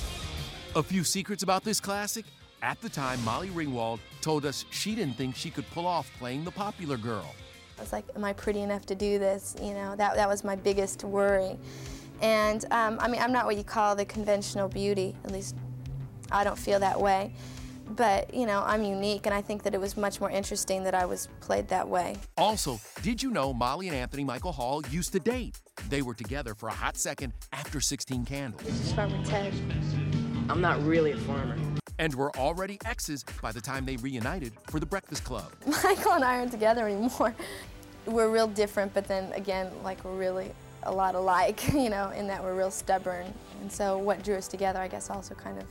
A 0.76 0.84
few 0.84 1.04
secrets 1.04 1.42
about 1.42 1.64
this 1.64 1.80
classic. 1.80 2.26
At 2.62 2.80
the 2.82 2.90
time, 2.90 3.24
Molly 3.24 3.50
Ringwald 3.50 4.00
told 4.22 4.46
us 4.46 4.66
she 4.70 4.94
didn't 4.94 5.16
think 5.16 5.36
she 5.36 5.50
could 5.50 5.68
pull 5.72 5.88
off 5.88 6.12
playing 6.20 6.44
the 6.44 6.52
popular 6.52 6.98
girl. 6.98 7.34
I 7.78 7.82
was 7.82 7.92
like, 7.92 8.06
am 8.16 8.24
I 8.24 8.34
pretty 8.34 8.62
enough 8.62 8.86
to 8.88 8.96
do 8.96 9.18
this? 9.18 9.56
You 9.62 9.74
know, 9.74 9.96
that, 9.96 10.16
that 10.16 10.28
was 10.28 10.44
my 10.44 10.56
biggest 10.56 11.04
worry. 11.04 11.58
And 12.22 12.66
um, 12.72 12.98
I 13.00 13.08
mean, 13.08 13.22
I'm 13.22 13.32
not 13.32 13.46
what 13.46 13.58
you 13.58 13.64
call 13.64 13.96
the 13.96 14.06
conventional 14.06 14.68
beauty, 14.68 15.16
at 15.24 15.32
least 15.32 15.56
I 16.32 16.44
don't 16.44 16.58
feel 16.58 16.80
that 16.80 17.00
way. 17.00 17.34
But, 17.90 18.34
you 18.34 18.46
know, 18.46 18.64
I'm 18.66 18.84
unique, 18.84 19.26
and 19.26 19.34
I 19.34 19.42
think 19.42 19.64
that 19.64 19.74
it 19.74 19.80
was 19.80 19.96
much 19.96 20.20
more 20.20 20.30
interesting 20.30 20.84
that 20.84 20.94
I 20.94 21.06
was 21.06 21.30
played 21.40 21.70
that 21.70 21.88
way. 21.88 22.18
Also, 22.38 22.80
did 23.02 23.24
you 23.24 23.32
know 23.32 23.54
Molly 23.54 23.88
and 23.88 23.96
Anthony 23.96 24.26
Michael 24.26 24.52
Hall 24.52 24.82
used 24.90 25.14
to 25.14 25.20
date? 25.20 25.62
They 25.88 26.02
were 26.02 26.14
together 26.14 26.54
for 26.54 26.68
a 26.68 26.74
hot 26.74 26.98
second 26.98 27.32
after 27.54 27.80
16 27.80 28.26
Candles. 28.26 28.62
This 28.64 28.88
is 28.88 28.94
Farmer 28.94 29.24
Ted. 29.24 29.54
I'm 30.50 30.60
not 30.60 30.84
really 30.84 31.12
a 31.12 31.18
farmer. 31.18 31.58
And 31.98 32.14
were 32.14 32.36
already 32.38 32.78
exes 32.86 33.24
by 33.42 33.52
the 33.52 33.62
time 33.62 33.86
they 33.86 33.96
reunited 33.98 34.54
for 34.70 34.80
the 34.80 34.86
Breakfast 34.86 35.24
Club. 35.24 35.52
Michael 35.84 36.12
and 36.12 36.26
I 36.26 36.40
aren't 36.40 36.52
together 36.52 36.88
anymore. 36.88 37.34
We're 38.06 38.30
real 38.30 38.48
different, 38.48 38.94
but 38.94 39.08
then 39.08 39.32
again, 39.34 39.72
like 39.84 40.04
we're 40.04 40.16
really 40.16 40.52
a 40.88 40.92
lot 40.92 41.16
alike, 41.16 41.74
you 41.74 41.90
know, 41.90 42.10
in 42.12 42.28
that 42.28 42.44
we're 42.44 42.56
real 42.56 42.72
stubborn. 42.72 43.32
And 43.62 43.72
so 43.72 43.98
what 43.98 44.24
drew 44.24 44.36
us 44.36 44.48
together, 44.48 44.80
I 44.80 44.88
guess, 44.88 45.10
also 45.10 45.36
kind 45.36 45.58
of 45.60 45.66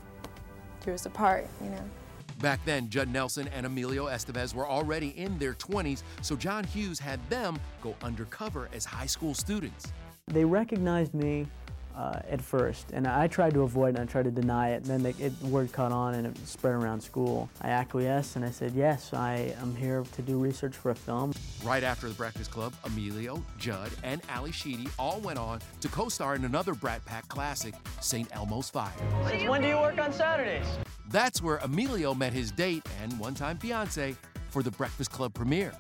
drew 0.83 0.95
us 0.95 1.07
apart, 1.07 1.47
you 1.63 1.71
know. 1.71 1.83
Back 2.41 2.63
then, 2.67 2.91
Judd 2.91 3.09
Nelson 3.09 3.49
and 3.49 3.65
Emilio 3.65 4.07
Estevez 4.07 4.55
were 4.55 4.67
already 4.69 5.09
in 5.19 5.39
their 5.39 5.55
20s, 5.55 6.03
so 6.21 6.37
John 6.37 6.65
Hughes 6.65 6.99
had 6.99 7.19
them 7.31 7.59
go 7.81 7.97
undercover 8.03 8.69
as 8.75 8.85
high 8.85 9.07
school 9.07 9.33
students. 9.35 9.91
They 10.27 10.45
recognized 10.45 11.15
me 11.15 11.47
uh, 11.97 12.21
at 12.29 12.43
first, 12.43 12.91
and 12.93 13.07
I 13.07 13.27
tried 13.27 13.55
to 13.55 13.63
avoid 13.63 13.95
it 13.95 13.99
and 13.99 14.09
I 14.09 14.13
tried 14.13 14.25
to 14.25 14.31
deny 14.31 14.71
it. 14.71 14.77
And 14.77 14.87
then 14.87 15.03
the 15.03 15.25
it, 15.25 15.33
word 15.43 15.73
caught 15.73 15.93
on 15.93 16.15
and 16.15 16.27
it 16.27 16.47
spread 16.47 16.75
around 16.75 17.01
school. 17.01 17.49
I 17.63 17.69
acquiesced 17.69 18.37
and 18.37 18.45
I 18.45 18.51
said, 18.51 18.75
yes, 18.75 19.15
I 19.15 19.55
am 19.61 19.75
here 19.75 20.05
to 20.13 20.23
do 20.23 20.39
research 20.39 20.75
for 20.77 20.91
a 20.91 20.95
film. 20.95 21.33
Right 21.65 21.83
after 21.83 22.09
the 22.09 22.15
Breakfast 22.15 22.51
Club, 22.51 22.75
Emilio, 22.85 23.43
Judd, 23.59 23.91
and 24.03 24.21
Ally 24.29 24.51
Sheedy 24.51 24.89
all 24.99 25.21
went 25.21 25.39
on 25.39 25.61
to 25.81 25.89
co-star 25.89 26.35
in 26.35 26.45
another 26.45 26.75
Brat 26.75 27.05
Pack 27.07 27.27
classic, 27.29 27.75
St. 28.01 28.29
Elmo's 28.35 28.69
Fire. 28.69 28.93
Since 29.29 29.49
when 29.49 29.63
do 29.63 29.69
you 29.69 29.79
work 29.79 29.99
on 29.99 30.13
Saturdays? 30.13 30.67
That's 31.09 31.41
where 31.41 31.59
Emilio 31.59 32.13
met 32.15 32.33
his 32.33 32.51
date 32.51 32.83
and 33.03 33.19
one-time 33.19 33.59
fiance 33.59 34.17
for 34.51 34.63
the 34.63 34.71
Breakfast 34.73 35.11
Club 35.11 35.33
premiere. 35.33 35.73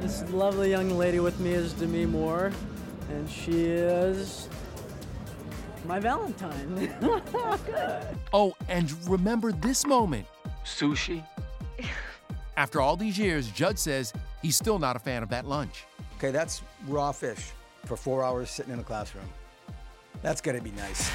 This 0.00 0.28
lovely 0.30 0.70
young 0.70 0.90
lady 0.90 1.20
with 1.20 1.38
me 1.40 1.52
is 1.52 1.72
Demi 1.72 2.06
Moore, 2.06 2.52
and 3.10 3.28
she 3.28 3.64
is 3.64 4.48
my 5.86 5.98
Valentine. 6.00 6.94
Oh, 8.34 8.54
and 8.68 8.90
remember 9.08 9.52
this 9.52 9.86
moment. 9.86 10.26
Sushi? 10.64 11.22
After 12.56 12.80
all 12.80 12.96
these 12.96 13.18
years, 13.18 13.50
Judd 13.50 13.78
says 13.78 14.12
he's 14.40 14.56
still 14.56 14.78
not 14.78 14.96
a 14.96 14.98
fan 14.98 15.22
of 15.22 15.28
that 15.30 15.46
lunch. 15.46 15.84
Okay, 16.16 16.30
that's 16.30 16.62
raw 16.88 17.12
fish 17.12 17.50
for 17.84 17.96
four 17.96 18.24
hours 18.24 18.48
sitting 18.48 18.72
in 18.72 18.78
a 18.78 18.82
classroom. 18.84 19.24
That's 20.22 20.40
gonna 20.40 20.62
be 20.62 20.70
nice. 20.72 21.10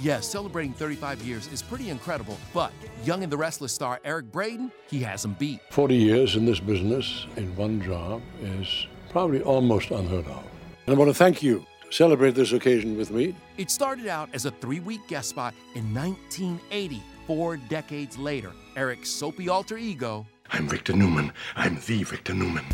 Yes, 0.00 0.26
celebrating 0.26 0.72
35 0.72 1.20
years 1.22 1.46
is 1.52 1.60
pretty 1.62 1.90
incredible, 1.90 2.38
but 2.54 2.72
Young 3.04 3.22
and 3.22 3.30
the 3.30 3.36
Restless 3.36 3.72
star 3.72 4.00
Eric 4.04 4.30
Braeden, 4.32 4.70
he 4.88 5.00
has 5.00 5.24
him 5.24 5.34
beat. 5.38 5.60
40 5.70 5.94
years 5.94 6.36
in 6.36 6.46
this 6.46 6.60
business 6.60 7.26
in 7.36 7.54
one 7.56 7.82
job 7.82 8.22
is 8.40 8.86
probably 9.10 9.42
almost 9.42 9.90
unheard 9.90 10.26
of. 10.26 10.42
And 10.86 10.94
I 10.94 10.98
want 10.98 11.10
to 11.10 11.14
thank 11.14 11.42
you 11.42 11.58
to 11.58 11.66
celebrate 11.90 12.34
this 12.34 12.52
occasion 12.52 12.96
with 12.96 13.10
me. 13.10 13.34
It 13.58 13.70
started 13.70 14.06
out 14.06 14.30
as 14.32 14.46
a 14.46 14.50
three 14.50 14.80
week 14.80 15.06
guest 15.08 15.28
spot 15.30 15.54
in 15.74 15.94
1980. 15.94 17.02
Four 17.26 17.58
decades 17.58 18.18
later, 18.18 18.52
Eric's 18.76 19.08
soapy 19.08 19.48
alter 19.48 19.76
ego, 19.76 20.26
I'm 20.52 20.66
Victor 20.66 20.94
Newman. 20.94 21.32
I'm 21.54 21.76
the 21.86 22.02
Victor 22.02 22.34
Newman. 22.34 22.64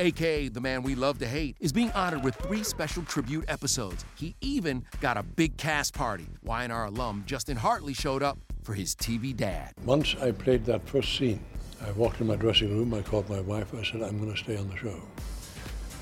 aka 0.00 0.48
the 0.48 0.60
man 0.60 0.82
we 0.82 0.96
love 0.96 1.18
to 1.18 1.28
hate, 1.28 1.56
is 1.60 1.72
being 1.72 1.92
honored 1.92 2.24
with 2.24 2.34
three 2.34 2.64
special 2.64 3.04
tribute 3.04 3.44
episodes. 3.46 4.04
He 4.16 4.34
even 4.40 4.84
got 5.00 5.16
a 5.16 5.22
big 5.22 5.56
cast 5.56 5.94
party. 5.94 6.26
YNR 6.44 6.88
alum 6.88 7.22
Justin 7.24 7.56
Hartley 7.56 7.94
showed 7.94 8.24
up 8.24 8.38
for 8.64 8.74
his 8.74 8.96
TV 8.96 9.36
dad. 9.36 9.74
Once 9.84 10.16
I 10.20 10.32
played 10.32 10.64
that 10.64 10.88
first 10.88 11.16
scene, 11.16 11.38
I 11.86 11.92
walked 11.92 12.20
in 12.20 12.26
my 12.26 12.36
dressing 12.36 12.76
room, 12.76 12.92
I 12.92 13.02
called 13.02 13.30
my 13.30 13.40
wife, 13.40 13.72
I 13.74 13.84
said, 13.84 14.02
I'm 14.02 14.18
going 14.18 14.32
to 14.32 14.38
stay 14.38 14.56
on 14.56 14.68
the 14.68 14.76
show. 14.76 15.00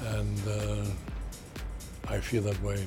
And 0.06 0.48
uh, 0.48 0.86
I 2.08 2.18
feel 2.18 2.42
that 2.42 2.60
way 2.62 2.84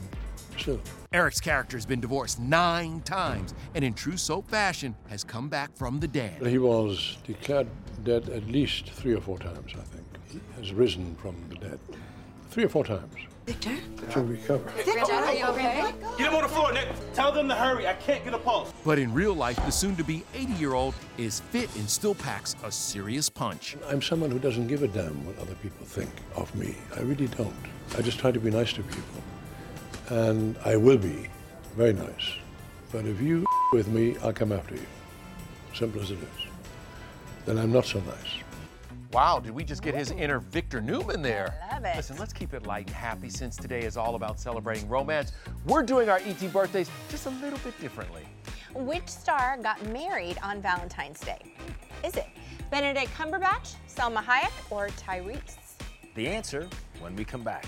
still. 0.58 0.80
Eric's 1.13 1.39
character 1.39 1.78
has 1.78 1.86
been 1.86 1.99
divorced 1.99 2.39
nine 2.39 3.01
times 3.01 3.54
and, 3.73 3.84
in 3.84 3.93
true 3.93 4.17
soap 4.17 4.49
fashion, 4.49 4.95
has 5.10 5.23
come 5.23 5.49
back 5.49 5.75
from 5.75 5.99
the 5.99 6.08
dead. 6.08 6.45
He 6.45 6.58
was 6.58 7.17
declared 7.25 7.67
dead 8.04 8.30
at 8.30 8.47
least 8.47 8.89
three 8.91 9.13
or 9.13 9.21
four 9.21 9.38
times, 9.39 9.73
I 9.73 9.84
think. 9.84 10.06
He 10.30 10.39
has 10.58 10.73
risen 10.73 11.15
from 11.15 11.36
the 11.49 11.56
dead 11.56 11.80
three 12.49 12.65
or 12.65 12.69
four 12.69 12.84
times. 12.84 13.15
Victor? 13.45 13.75
To 14.12 14.21
recover. 14.21 14.69
Victor, 14.71 15.13
are 15.13 15.34
you 15.34 15.45
okay? 15.45 15.93
Get 16.17 16.29
him 16.29 16.36
on 16.36 16.41
the 16.41 16.49
floor, 16.49 16.73
Nick. 16.73 16.88
Tell 17.13 17.31
them 17.31 17.47
to 17.47 17.53
hurry. 17.53 17.88
I 17.88 17.93
can't 17.93 18.23
get 18.23 18.34
a 18.34 18.39
pulse. 18.39 18.73
But 18.84 18.97
in 18.97 19.13
real 19.13 19.36
life, 19.36 19.58
the 19.58 19.71
soon 19.71 19.95
to 19.97 20.03
be 20.03 20.23
80 20.34 20.53
year 20.53 20.73
old 20.73 20.95
is 21.19 21.41
fit 21.41 21.73
and 21.75 21.88
still 21.88 22.15
packs 22.15 22.55
a 22.63 22.71
serious 22.71 23.29
punch. 23.29 23.77
I'm 23.88 24.01
someone 24.01 24.31
who 24.31 24.39
doesn't 24.39 24.65
give 24.67 24.81
a 24.81 24.88
damn 24.88 25.23
what 25.25 25.38
other 25.38 25.53
people 25.55 25.86
think 25.86 26.10
of 26.36 26.53
me. 26.55 26.75
I 26.95 27.01
really 27.01 27.27
don't. 27.27 27.53
I 27.95 28.01
just 28.01 28.17
try 28.17 28.31
to 28.31 28.39
be 28.39 28.49
nice 28.49 28.73
to 28.73 28.81
people. 28.81 29.21
And 30.10 30.58
I 30.65 30.75
will 30.75 30.97
be 30.97 31.29
very 31.75 31.93
nice. 31.93 32.34
But 32.91 33.05
if 33.05 33.21
you 33.21 33.45
with 33.73 33.88
me, 33.88 34.17
I'll 34.23 34.34
come 34.34 34.53
after 34.53 34.73
you. 34.73 34.88
Simple 35.75 36.01
as 36.01 36.10
it 36.10 36.17
is. 36.17 36.47
Then 37.45 37.60
I'm 37.60 37.71
not 37.71 37.86
so 37.86 37.99
nice. 37.99 38.44
Wow, 39.15 39.39
did 39.39 39.51
we 39.51 39.63
just 39.63 39.82
get 39.82 39.95
his 39.95 40.12
inner 40.12 40.39
Victor 40.39 40.82
Newman 40.82 41.21
there? 41.21 41.58
Love 41.71 41.86
it. 41.86 41.95
Listen, 41.95 42.17
let's 42.17 42.34
keep 42.34 42.54
it 42.54 42.67
light 42.67 42.88
and 42.88 42.95
happy 42.97 43.30
since 43.30 43.56
today 43.56 43.84
is 43.84 43.95
all 43.95 44.15
about 44.15 44.41
celebrating 44.41 44.89
romance. 44.89 45.32
We're 45.65 45.84
doing 45.84 46.10
our 46.10 46.17
ET 46.17 46.51
birthdays 46.51 46.91
just 47.08 47.25
a 47.25 47.30
little 47.30 47.60
bit 47.60 47.80
differently. 47.80 48.23
Which 48.73 49.08
star 49.08 49.58
got 49.63 49.82
married 49.88 50.38
on 50.43 50.62
Valentine's 50.62 51.21
Day? 51.21 51.39
Is 52.04 52.17
it 52.17 52.28
Benedict 52.69 53.10
Cumberbatch, 53.13 53.75
Salma 53.88 54.21
Hayek, 54.21 54.51
or 54.69 54.89
Tyrese? 54.89 55.60
The 56.15 56.28
answer 56.28 56.67
when 56.99 57.15
we 57.15 57.23
come 57.23 57.41
back. 57.41 57.65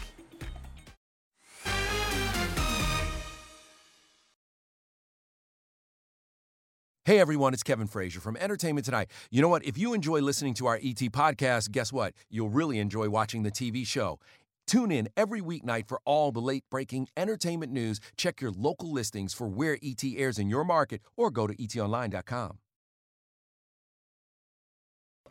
Hey 7.07 7.19
everyone, 7.19 7.53
it's 7.53 7.63
Kevin 7.63 7.87
Frazier 7.87 8.19
from 8.19 8.35
Entertainment 8.35 8.83
Tonight. 8.83 9.09
You 9.31 9.41
know 9.41 9.47
what? 9.47 9.63
If 9.63 9.77
you 9.77 9.93
enjoy 9.93 10.19
listening 10.19 10.53
to 10.55 10.65
our 10.65 10.75
ET 10.75 10.99
podcast, 11.13 11.71
guess 11.71 11.93
what? 11.93 12.13
You'll 12.29 12.49
really 12.49 12.79
enjoy 12.79 13.07
watching 13.07 13.43
the 13.43 13.49
TV 13.49 13.87
show. 13.87 14.19
Tune 14.67 14.91
in 14.91 15.07
every 15.15 15.39
weeknight 15.39 15.87
for 15.87 16.01
all 16.03 16.33
the 16.33 16.41
late 16.41 16.65
breaking 16.69 17.07
entertainment 17.15 17.71
news. 17.71 18.01
Check 18.17 18.41
your 18.41 18.51
local 18.51 18.91
listings 18.91 19.33
for 19.33 19.47
where 19.47 19.77
ET 19.81 20.03
airs 20.17 20.37
in 20.37 20.49
your 20.49 20.65
market 20.65 20.99
or 21.15 21.31
go 21.31 21.47
to 21.47 21.55
etonline.com. 21.55 22.57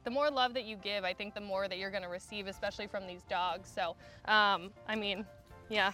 The 0.04 0.10
more 0.10 0.30
love 0.30 0.54
that 0.54 0.64
you 0.64 0.76
give, 0.76 1.04
I 1.04 1.12
think 1.12 1.34
the 1.34 1.42
more 1.42 1.68
that 1.68 1.76
you're 1.76 1.90
going 1.90 2.04
to 2.04 2.08
receive, 2.08 2.46
especially 2.46 2.86
from 2.86 3.06
these 3.06 3.24
dogs. 3.28 3.68
So, 3.68 3.96
um, 4.24 4.70
I 4.88 4.96
mean, 4.96 5.26
yeah. 5.68 5.92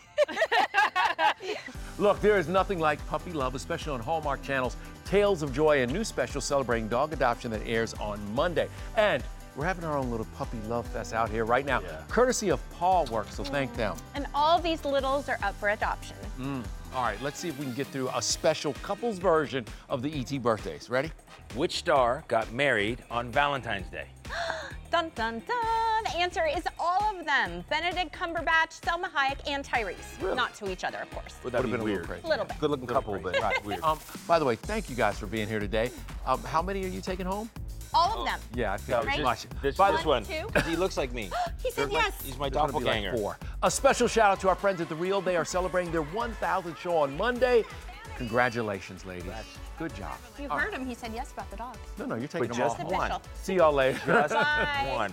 Look, 1.99 2.21
there 2.21 2.39
is 2.39 2.49
nothing 2.49 2.79
like 2.79 3.05
puppy 3.07 3.33
love, 3.33 3.55
especially 3.55 3.93
on 3.93 4.01
Hallmark 4.01 4.43
Channel's 4.43 4.77
Tales 5.05 5.43
of 5.43 5.53
Joy, 5.53 5.83
a 5.83 5.87
new 5.87 6.05
special 6.05 6.41
celebrating 6.41 6.89
dog 6.89 7.13
adoption 7.13 7.51
that 7.51 7.61
airs 7.67 7.95
on 7.95 8.19
Monday. 8.35 8.69
And 8.97 9.23
we're 9.57 9.67
having 9.67 9.85
our 9.85 9.99
own 9.99 10.11
little 10.11 10.27
puppy 10.37 10.59
love 10.67 10.87
fest 10.87 11.13
out 11.13 11.29
here 11.29 11.45
right 11.45 11.67
now, 11.67 11.83
courtesy 12.09 12.49
of 12.49 12.61
Paw 12.71 13.05
Works, 13.11 13.37
so 13.37 13.45
thank 13.45 13.75
them. 13.77 13.97
And 14.15 14.27
all 14.35 14.59
these 14.59 14.85
littles 14.85 15.29
are 15.29 15.39
up 15.43 15.55
for 15.57 15.69
adoption. 15.69 16.17
Mm. 16.41 16.65
All 16.95 17.03
right, 17.03 17.21
let's 17.23 17.39
see 17.39 17.49
if 17.49 17.59
we 17.59 17.67
can 17.67 17.75
get 17.75 17.87
through 17.89 18.09
a 18.15 18.23
special 18.23 18.73
couples 18.83 19.19
version 19.19 19.67
of 19.91 20.03
the 20.03 20.13
ET 20.19 20.43
birthdays. 20.43 20.89
Ready? 20.89 21.13
Which 21.55 21.77
star 21.77 22.25
got 22.29 22.51
married 22.53 23.05
on 23.11 23.31
Valentine's 23.31 23.89
Day? 23.89 24.07
Dun 24.93 25.11
dun 25.15 25.43
dun. 25.49 26.05
The 26.05 26.17
answer 26.19 26.43
is 26.47 26.63
all 26.79 27.03
of 27.19 27.25
them 27.25 27.65
Benedict 27.71 28.15
Cumberbatch, 28.15 28.79
Salma 28.83 29.05
Hayek, 29.11 29.39
and 29.47 29.65
Tyrese. 29.65 30.21
Really? 30.21 30.37
Not 30.37 30.55
to 30.57 30.71
each 30.71 30.85
other, 30.85 30.99
of 30.99 31.11
course. 31.13 31.35
Would 31.43 31.55
that 31.55 31.63
Would've 31.63 31.71
be 31.71 31.73
been 31.73 31.81
a 31.81 31.85
weird? 31.85 32.01
little 32.03 32.07
crazy. 32.15 32.27
A 32.27 32.29
little 32.29 32.45
bit. 32.45 32.59
Good 32.61 32.71
looking 32.71 32.87
couple, 32.87 33.19
but 33.19 33.39
right, 33.41 33.65
weird. 33.65 33.81
Um, 33.83 33.99
by 34.29 34.39
the 34.39 34.45
way, 34.45 34.55
thank 34.55 34.91
you 34.91 34.95
guys 34.97 35.19
for 35.19 35.27
being 35.27 35.49
here 35.49 35.61
today. 35.61 35.91
Um, 36.27 36.43
how 36.45 36.61
many 36.61 36.85
are 36.85 36.89
you 36.89 37.01
taking 37.01 37.25
home? 37.25 37.49
All 37.95 38.21
of 38.21 38.27
them. 38.27 38.41
Yeah, 38.55 38.73
I 38.75 38.77
feel 38.77 39.03
Right? 39.03 39.23
much. 39.23 39.47
This, 39.63 39.77
By 39.77 39.93
this 39.93 40.03
the- 40.03 40.09
one. 40.09 40.25
two. 40.25 40.47
He 40.67 40.77
looks 40.77 40.97
like 40.99 41.13
me. 41.13 41.31
He 41.63 41.71
said 41.71 41.85
There's 41.91 41.93
my- 41.93 41.99
yes. 42.01 42.23
he's 42.23 42.37
my 42.39 42.49
There's 42.51 42.61
gonna 42.61 42.69
be 42.69 42.85
like 42.85 42.85
doppelganger. 42.85 43.17
four. 43.17 43.39
A 43.63 43.71
special 43.71 44.09
shout 44.09 44.31
out 44.33 44.41
to 44.41 44.49
our 44.51 44.55
friends 44.55 44.81
at 44.83 44.89
The 44.91 44.95
Real. 44.95 45.21
They 45.23 45.37
are 45.37 45.45
celebrating 45.45 45.91
their 45.93 46.03
1,000th 46.03 46.77
show 46.79 46.97
on 46.99 47.17
Monday. 47.17 47.65
Congratulations, 48.17 49.05
ladies. 49.05 49.33
Good 49.79 49.95
job. 49.95 50.17
You 50.41 50.49
All 50.49 50.59
heard 50.59 50.75
him. 50.75 50.87
He 50.87 50.95
said 50.95 51.13
yes 51.15 51.33
about 51.33 51.51
the 51.51 51.57
dogs. 51.57 51.79
No, 51.99 52.05
no, 52.07 52.15
you're 52.17 52.29
taking 52.29 52.49
But 52.49 52.57
them 52.57 52.69
just 52.69 52.81
all. 52.81 52.91
one. 52.91 53.13
See 53.43 53.55
y'all 53.55 53.73
later. 53.73 53.99
Just 54.07 54.35
Bye. 54.35 54.93
one. 54.95 55.13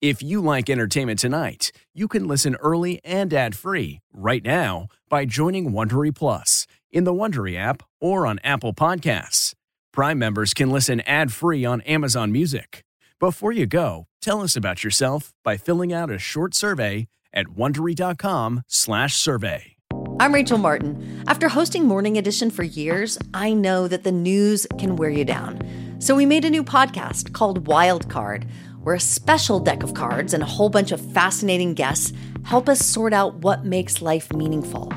If 0.00 0.22
you 0.22 0.40
like 0.42 0.68
entertainment 0.68 1.18
tonight, 1.18 1.72
you 1.94 2.08
can 2.08 2.28
listen 2.28 2.56
early 2.56 3.00
and 3.04 3.32
ad-free 3.32 4.00
right 4.12 4.44
now 4.44 4.88
by 5.08 5.24
joining 5.24 5.70
Wondery 5.72 6.14
Plus 6.14 6.66
in 6.92 7.04
the 7.04 7.14
Wondery 7.14 7.56
app 7.56 7.82
or 8.00 8.26
on 8.26 8.38
Apple 8.44 8.74
Podcasts. 8.74 9.54
Prime 9.92 10.18
members 10.18 10.52
can 10.52 10.70
listen 10.70 11.00
ad-free 11.02 11.64
on 11.64 11.80
Amazon 11.82 12.32
Music. 12.32 12.84
Before 13.20 13.52
you 13.52 13.66
go, 13.66 14.08
tell 14.20 14.42
us 14.42 14.56
about 14.56 14.82
yourself 14.82 15.32
by 15.44 15.56
filling 15.56 15.92
out 15.92 16.10
a 16.10 16.18
short 16.18 16.52
survey 16.52 17.06
at 17.32 17.46
wondery.com/survey. 17.46 19.76
I'm 20.18 20.34
Rachel 20.34 20.58
Martin. 20.58 21.22
After 21.28 21.48
hosting 21.48 21.86
Morning 21.86 22.18
Edition 22.18 22.50
for 22.50 22.64
years, 22.64 23.16
I 23.32 23.52
know 23.52 23.86
that 23.86 24.02
the 24.02 24.10
news 24.10 24.66
can 24.78 24.96
wear 24.96 25.10
you 25.10 25.24
down. 25.24 25.60
So 26.00 26.16
we 26.16 26.26
made 26.26 26.44
a 26.44 26.50
new 26.50 26.64
podcast 26.64 27.32
called 27.32 27.68
Wild 27.68 28.10
Card, 28.10 28.46
where 28.82 28.96
a 28.96 29.00
special 29.00 29.60
deck 29.60 29.84
of 29.84 29.94
cards 29.94 30.34
and 30.34 30.42
a 30.42 30.46
whole 30.46 30.68
bunch 30.68 30.90
of 30.90 31.00
fascinating 31.12 31.74
guests 31.74 32.12
help 32.42 32.68
us 32.68 32.84
sort 32.84 33.12
out 33.12 33.36
what 33.36 33.64
makes 33.64 34.02
life 34.02 34.32
meaningful. 34.32 34.92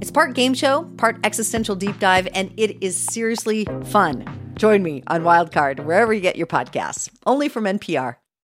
It's 0.00 0.10
part 0.10 0.34
game 0.34 0.54
show, 0.54 0.90
part 0.96 1.20
existential 1.22 1.76
deep 1.76 2.00
dive, 2.00 2.26
and 2.34 2.52
it 2.56 2.82
is 2.82 2.96
seriously 2.96 3.64
fun. 3.84 4.24
Join 4.60 4.82
me 4.82 5.02
on 5.06 5.22
Wildcard, 5.22 5.86
wherever 5.86 6.12
you 6.12 6.20
get 6.20 6.36
your 6.36 6.46
podcasts, 6.46 7.08
only 7.24 7.48
from 7.48 7.64
NPR. 7.64 8.16